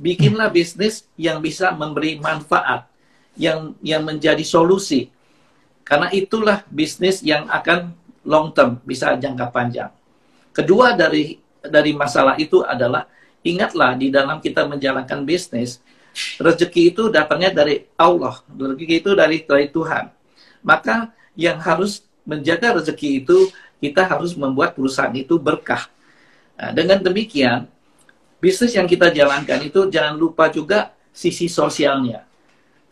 Bikinlah 0.00 0.50
bisnis 0.50 1.06
yang 1.14 1.38
bisa 1.38 1.70
memberi 1.74 2.18
manfaat, 2.18 2.90
yang 3.38 3.74
yang 3.82 4.02
menjadi 4.02 4.42
solusi. 4.42 5.10
Karena 5.84 6.08
itulah 6.10 6.64
bisnis 6.72 7.20
yang 7.20 7.46
akan 7.46 7.92
long 8.24 8.50
term, 8.56 8.80
bisa 8.82 9.14
jangka 9.14 9.52
panjang. 9.52 9.92
Kedua 10.50 10.96
dari 10.96 11.38
dari 11.60 11.92
masalah 11.92 12.40
itu 12.40 12.64
adalah 12.64 13.06
ingatlah 13.44 13.94
di 13.94 14.08
dalam 14.08 14.40
kita 14.40 14.64
menjalankan 14.64 15.22
bisnis, 15.22 15.78
rezeki 16.40 16.94
itu 16.94 17.02
datangnya 17.12 17.52
dari 17.52 17.84
Allah, 18.00 18.40
rezeki 18.48 18.94
itu 19.04 19.10
dari 19.12 19.44
dari 19.44 19.66
Tuhan. 19.68 20.08
Maka 20.64 21.12
yang 21.36 21.60
harus 21.60 22.06
menjaga 22.24 22.80
rezeki 22.80 23.22
itu 23.22 23.52
kita 23.84 24.08
harus 24.08 24.32
membuat 24.32 24.72
perusahaan 24.72 25.12
itu 25.12 25.36
berkah. 25.36 25.92
Nah, 26.56 26.72
dengan 26.72 27.02
demikian, 27.04 27.68
bisnis 28.44 28.76
yang 28.76 28.84
kita 28.84 29.08
jalankan 29.08 29.56
itu 29.64 29.88
jangan 29.88 30.20
lupa 30.20 30.52
juga 30.52 30.92
sisi 31.16 31.48
sosialnya. 31.48 32.28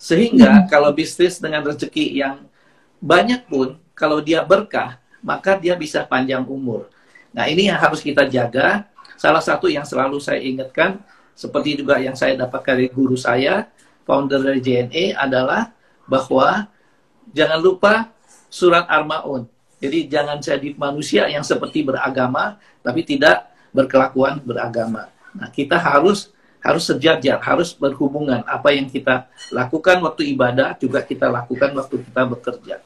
Sehingga 0.00 0.64
hmm. 0.64 0.66
kalau 0.72 0.88
bisnis 0.96 1.36
dengan 1.36 1.60
rezeki 1.68 2.16
yang 2.16 2.48
banyak 3.04 3.44
pun, 3.44 3.76
kalau 3.92 4.24
dia 4.24 4.40
berkah, 4.40 4.96
maka 5.20 5.60
dia 5.60 5.76
bisa 5.76 6.08
panjang 6.08 6.40
umur. 6.48 6.88
Nah 7.36 7.44
ini 7.52 7.68
yang 7.68 7.76
harus 7.76 8.00
kita 8.00 8.24
jaga. 8.24 8.88
Salah 9.20 9.44
satu 9.44 9.68
yang 9.68 9.84
selalu 9.84 10.16
saya 10.24 10.40
ingatkan, 10.40 11.04
seperti 11.36 11.84
juga 11.84 12.00
yang 12.00 12.16
saya 12.16 12.32
dapatkan 12.34 12.72
dari 12.72 12.88
guru 12.88 13.14
saya, 13.14 13.68
founder 14.08 14.40
dari 14.40 14.58
JNE 14.64 15.14
adalah 15.14 15.70
bahwa 16.08 16.66
jangan 17.30 17.60
lupa 17.60 18.08
surat 18.48 18.88
Armaun. 18.88 19.46
Jadi 19.78 20.10
jangan 20.10 20.38
jadi 20.40 20.74
manusia 20.78 21.26
yang 21.30 21.42
seperti 21.42 21.82
beragama 21.82 22.58
tapi 22.82 23.02
tidak 23.06 23.50
berkelakuan 23.70 24.38
beragama. 24.42 25.10
Nah, 25.36 25.48
kita 25.48 25.80
harus 25.80 26.32
harus 26.62 26.86
sejajar, 26.86 27.42
harus 27.42 27.74
berhubungan. 27.74 28.46
Apa 28.46 28.70
yang 28.70 28.86
kita 28.86 29.26
lakukan 29.50 29.98
waktu 29.98 30.30
ibadah 30.30 30.78
juga 30.78 31.02
kita 31.02 31.26
lakukan 31.26 31.74
waktu 31.74 32.06
kita 32.06 32.22
bekerja. 32.22 32.76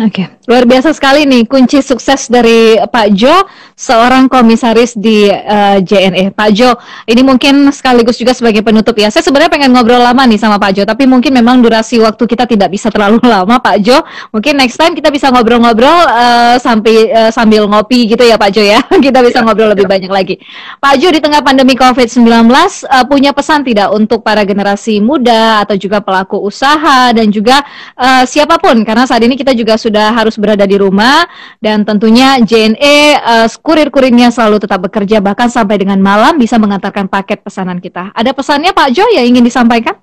Oke, 0.00 0.24
okay. 0.24 0.26
luar 0.48 0.64
biasa 0.64 0.96
sekali 0.96 1.28
nih 1.28 1.44
kunci 1.44 1.84
sukses 1.84 2.32
dari 2.32 2.80
Pak 2.80 3.12
Jo, 3.12 3.44
seorang 3.76 4.32
komisaris 4.32 4.96
di 4.96 5.28
uh, 5.28 5.76
eh, 5.76 5.84
JNE. 5.84 6.32
Pak 6.32 6.50
Jo, 6.56 6.72
ini 7.04 7.20
mungkin 7.20 7.68
sekaligus 7.68 8.16
juga 8.16 8.32
sebagai 8.32 8.64
penutup 8.64 8.96
ya. 8.96 9.12
Saya 9.12 9.20
sebenarnya 9.20 9.52
pengen 9.52 9.76
ngobrol 9.76 10.00
lama 10.00 10.24
nih 10.24 10.40
sama 10.40 10.56
Pak 10.56 10.72
Jo, 10.72 10.82
tapi 10.88 11.04
mungkin 11.04 11.36
memang 11.36 11.60
durasi 11.60 12.00
waktu 12.00 12.24
kita 12.24 12.48
tidak 12.48 12.72
bisa 12.72 12.88
terlalu 12.88 13.20
lama, 13.28 13.60
Pak 13.60 13.76
Jo. 13.84 14.00
Mungkin 14.32 14.56
next 14.56 14.80
time 14.80 14.96
kita 14.96 15.12
bisa 15.12 15.28
ngobrol-ngobrol 15.28 16.08
uh, 16.08 16.56
sampai 16.56 17.12
uh, 17.12 17.28
sambil 17.28 17.68
ngopi 17.68 18.08
gitu 18.08 18.24
ya, 18.24 18.40
Pak 18.40 18.56
Jo 18.56 18.64
ya. 18.64 18.80
kita 19.04 19.20
bisa 19.20 19.40
ya, 19.40 19.44
ngobrol 19.44 19.68
ya. 19.68 19.72
lebih 19.76 19.84
banyak 19.84 20.08
lagi. 20.08 20.40
Pak 20.80 20.96
Jo 20.96 21.12
di 21.12 21.20
tengah 21.20 21.44
pandemi 21.44 21.76
COVID-19 21.76 22.24
uh, 22.24 23.04
punya 23.04 23.36
pesan 23.36 23.68
tidak 23.68 23.92
untuk 23.92 24.24
para 24.24 24.48
generasi 24.48 24.96
muda 24.96 25.60
atau 25.60 25.76
juga 25.76 26.00
pelaku 26.00 26.40
usaha 26.40 27.12
dan 27.12 27.28
juga 27.28 27.60
uh, 28.00 28.24
siapa 28.24 28.56
pun 28.56 28.80
karena 28.80 29.04
saat 29.04 29.20
ini 29.20 29.36
kita 29.36 29.52
juga 29.52 29.76
sudah 29.76 29.89
sudah 29.90 30.14
harus 30.14 30.38
berada 30.38 30.62
di 30.62 30.78
rumah 30.78 31.26
dan 31.58 31.82
tentunya 31.82 32.38
JNE 32.38 33.18
uh, 33.18 33.50
kurir-kurirnya 33.58 34.30
selalu 34.30 34.62
tetap 34.62 34.86
bekerja 34.86 35.18
bahkan 35.18 35.50
sampai 35.50 35.82
dengan 35.82 35.98
malam 35.98 36.38
bisa 36.38 36.54
mengantarkan 36.62 37.10
paket 37.10 37.42
pesanan 37.42 37.82
kita. 37.82 38.14
Ada 38.14 38.30
pesannya 38.30 38.70
Pak 38.70 38.94
Jo 38.94 39.02
yang 39.10 39.26
ingin 39.26 39.42
disampaikan? 39.42 39.98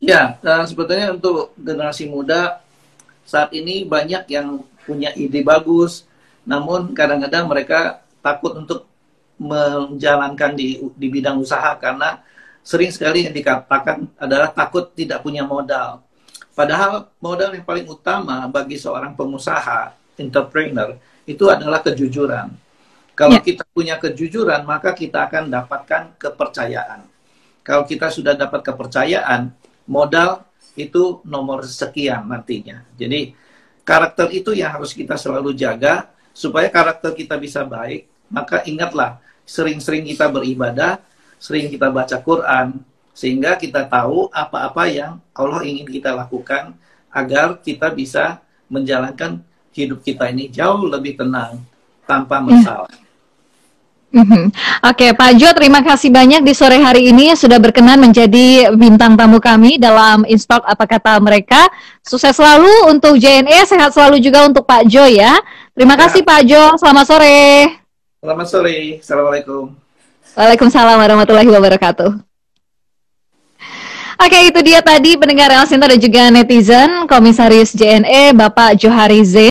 Ya, 0.00 0.40
uh, 0.40 0.64
sebetulnya 0.64 1.12
untuk 1.12 1.52
generasi 1.60 2.08
muda 2.08 2.64
saat 3.28 3.52
ini 3.52 3.84
banyak 3.84 4.24
yang 4.32 4.64
punya 4.84 5.12
ide 5.16 5.44
bagus, 5.44 6.08
namun 6.44 6.92
kadang-kadang 6.96 7.44
mereka 7.48 8.04
takut 8.20 8.56
untuk 8.56 8.88
menjalankan 9.40 10.56
di 10.56 10.80
di 10.94 11.06
bidang 11.10 11.40
usaha 11.40 11.74
karena 11.76 12.20
sering 12.64 12.88
sekali 12.88 13.28
yang 13.28 13.34
dikatakan 13.34 14.08
adalah 14.16 14.52
takut 14.52 14.92
tidak 14.96 15.20
punya 15.20 15.44
modal. 15.44 16.03
Padahal 16.54 17.10
modal 17.18 17.50
yang 17.50 17.66
paling 17.66 17.86
utama 17.90 18.46
bagi 18.46 18.78
seorang 18.78 19.18
pengusaha, 19.18 19.90
entrepreneur, 20.14 20.94
itu 21.26 21.50
adalah 21.50 21.82
kejujuran. 21.82 22.54
Kalau 23.14 23.38
ya. 23.38 23.42
kita 23.42 23.62
punya 23.74 23.98
kejujuran, 23.98 24.62
maka 24.62 24.94
kita 24.94 25.26
akan 25.26 25.50
dapatkan 25.50 26.14
kepercayaan. 26.18 27.06
Kalau 27.66 27.82
kita 27.86 28.10
sudah 28.10 28.38
dapat 28.38 28.62
kepercayaan, 28.62 29.50
modal 29.86 30.46
itu 30.78 31.22
nomor 31.26 31.66
sekian 31.66 32.26
nantinya. 32.26 32.86
Jadi 32.98 33.34
karakter 33.86 34.30
itu 34.34 34.54
yang 34.54 34.74
harus 34.74 34.94
kita 34.94 35.14
selalu 35.14 35.54
jaga 35.54 36.10
supaya 36.34 36.70
karakter 36.70 37.14
kita 37.14 37.38
bisa 37.38 37.62
baik. 37.62 38.06
Maka 38.30 38.66
ingatlah, 38.66 39.22
sering-sering 39.46 40.02
kita 40.06 40.26
beribadah, 40.26 40.98
sering 41.38 41.70
kita 41.70 41.90
baca 41.90 42.18
Quran, 42.18 42.82
sehingga 43.14 43.54
kita 43.54 43.86
tahu 43.86 44.26
apa-apa 44.34 44.90
yang 44.90 45.22
Allah 45.30 45.62
ingin 45.62 45.86
kita 45.86 46.10
lakukan 46.10 46.74
agar 47.14 47.62
kita 47.62 47.94
bisa 47.94 48.42
menjalankan 48.66 49.38
hidup 49.70 50.02
kita 50.02 50.26
ini 50.34 50.50
jauh 50.50 50.90
lebih 50.90 51.14
tenang 51.14 51.62
tanpa 52.04 52.42
ya. 52.42 52.44
masalah. 52.44 52.94
Mm-hmm. 54.14 54.44
Oke, 54.86 55.10
okay, 55.10 55.10
Pak 55.10 55.30
Jo, 55.42 55.50
terima 55.58 55.82
kasih 55.82 56.06
banyak 56.06 56.46
di 56.46 56.54
sore 56.54 56.78
hari 56.78 57.10
ini 57.10 57.34
sudah 57.34 57.58
berkenan 57.58 57.98
menjadi 57.98 58.70
bintang 58.78 59.18
tamu 59.18 59.42
kami 59.42 59.74
dalam 59.74 60.22
Instalk 60.30 60.62
Apa 60.70 60.86
Kata 60.86 61.18
Mereka. 61.18 61.66
Sukses 61.98 62.30
selalu 62.38 62.94
untuk 62.94 63.18
JNE, 63.18 63.66
sehat 63.66 63.90
selalu 63.90 64.22
juga 64.22 64.46
untuk 64.46 64.62
Pak 64.70 64.86
Jo 64.86 65.02
ya. 65.10 65.34
Terima 65.74 65.98
ya. 65.98 66.06
kasih 66.06 66.22
Pak 66.22 66.40
Jo, 66.46 66.62
selamat 66.78 67.04
sore. 67.10 67.42
Selamat 68.22 68.46
sore, 68.46 69.02
Assalamualaikum. 69.02 69.74
Waalaikumsalam 70.38 70.94
warahmatullahi 70.94 71.50
wabarakatuh. 71.50 72.33
Oke, 74.14 74.38
itu 74.46 74.60
dia 74.62 74.78
tadi 74.78 75.18
pendengar 75.18 75.50
El 75.50 75.66
Sinta 75.66 75.90
dan 75.90 75.98
juga 75.98 76.30
netizen, 76.30 77.10
Komisaris 77.10 77.74
JNE 77.74 78.30
Bapak 78.30 78.78
Johari 78.78 79.26
Z. 79.26 79.50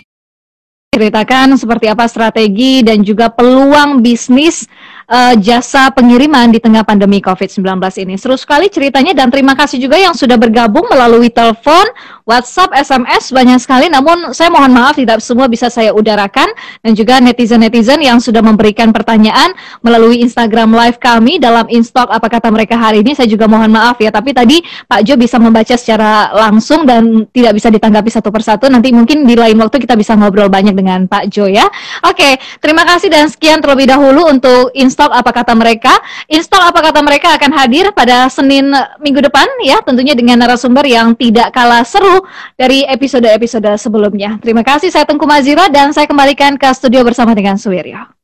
Ceritakan 0.93 1.59
seperti 1.59 1.91
apa 1.91 2.07
strategi 2.07 2.79
dan 2.79 3.03
juga 3.03 3.27
peluang 3.27 3.99
bisnis 3.99 4.63
uh, 5.07 5.33
jasa 5.39 5.91
pengiriman 5.93 6.51
di 6.51 6.59
tengah 6.59 6.83
pandemi 6.85 7.19
COVID-19 7.19 7.63
ini. 8.03 8.15
Seru 8.19 8.35
sekali 8.35 8.67
ceritanya 8.67 9.15
dan 9.15 9.29
terima 9.29 9.55
kasih 9.55 9.79
juga 9.79 9.95
yang 9.95 10.17
sudah 10.17 10.35
bergabung 10.35 10.87
melalui 10.91 11.31
telepon, 11.31 11.87
WhatsApp, 12.27 12.75
SMS 12.75 13.31
banyak 13.31 13.59
sekali. 13.61 13.87
Namun 13.87 14.35
saya 14.35 14.51
mohon 14.51 14.71
maaf 14.73 14.97
tidak 14.97 15.19
semua 15.23 15.47
bisa 15.47 15.67
saya 15.71 15.91
udarakan 15.95 16.51
dan 16.83 16.91
juga 16.97 17.19
netizen-netizen 17.19 17.99
yang 18.03 18.19
sudah 18.19 18.43
memberikan 18.43 18.91
pertanyaan 18.95 19.53
melalui 19.83 20.23
Instagram 20.23 20.73
live 20.73 20.97
kami 20.99 21.39
dalam 21.39 21.67
Instok 21.71 22.09
apa 22.09 22.27
kata 22.27 22.49
mereka 22.49 22.75
hari 22.79 23.03
ini. 23.05 23.13
Saya 23.15 23.29
juga 23.29 23.47
mohon 23.47 23.71
maaf 23.71 23.99
ya, 23.99 24.09
tapi 24.09 24.33
tadi 24.35 24.59
Pak 24.87 25.01
Jo 25.05 25.15
bisa 25.15 25.37
membaca 25.39 25.75
secara 25.75 26.31
langsung 26.33 26.87
dan 26.87 27.27
tidak 27.31 27.55
bisa 27.59 27.67
ditanggapi 27.71 28.09
satu 28.09 28.29
persatu. 28.33 28.67
Nanti 28.71 28.91
mungkin 28.95 29.25
di 29.27 29.35
lain 29.35 29.59
waktu 29.59 29.83
kita 29.83 29.97
bisa 29.97 30.15
ngobrol 30.17 30.47
banyak 30.47 30.75
dengan 30.75 31.05
Pak 31.05 31.29
Jo 31.29 31.49
ya. 31.49 31.67
Oke, 32.07 32.39
terima 32.63 32.87
kasih 32.87 33.11
dan 33.11 33.27
sekian 33.27 33.59
terlebih 33.59 33.89
dahulu 33.89 34.29
untuk 34.29 34.71
Instok 34.73 34.92
Instalk 34.93 35.09
apa 35.09 35.33
kata 35.33 35.57
mereka. 35.57 35.89
Install 36.29 36.69
apa 36.69 36.79
kata 36.85 37.01
mereka 37.01 37.33
akan 37.33 37.51
hadir 37.57 37.89
pada 37.97 38.29
Senin 38.29 38.69
minggu 39.01 39.25
depan 39.25 39.49
ya, 39.65 39.81
tentunya 39.81 40.13
dengan 40.13 40.45
narasumber 40.45 40.85
yang 40.85 41.17
tidak 41.17 41.49
kalah 41.49 41.81
seru 41.81 42.21
dari 42.53 42.85
episode-episode 42.85 43.73
sebelumnya. 43.81 44.37
Terima 44.37 44.61
kasih 44.61 44.93
saya 44.93 45.09
Tengku 45.09 45.25
Mazira 45.25 45.65
dan 45.73 45.89
saya 45.97 46.05
kembalikan 46.05 46.61
ke 46.61 46.69
studio 46.77 47.01
bersama 47.01 47.33
dengan 47.33 47.57
Suwiryo. 47.57 48.22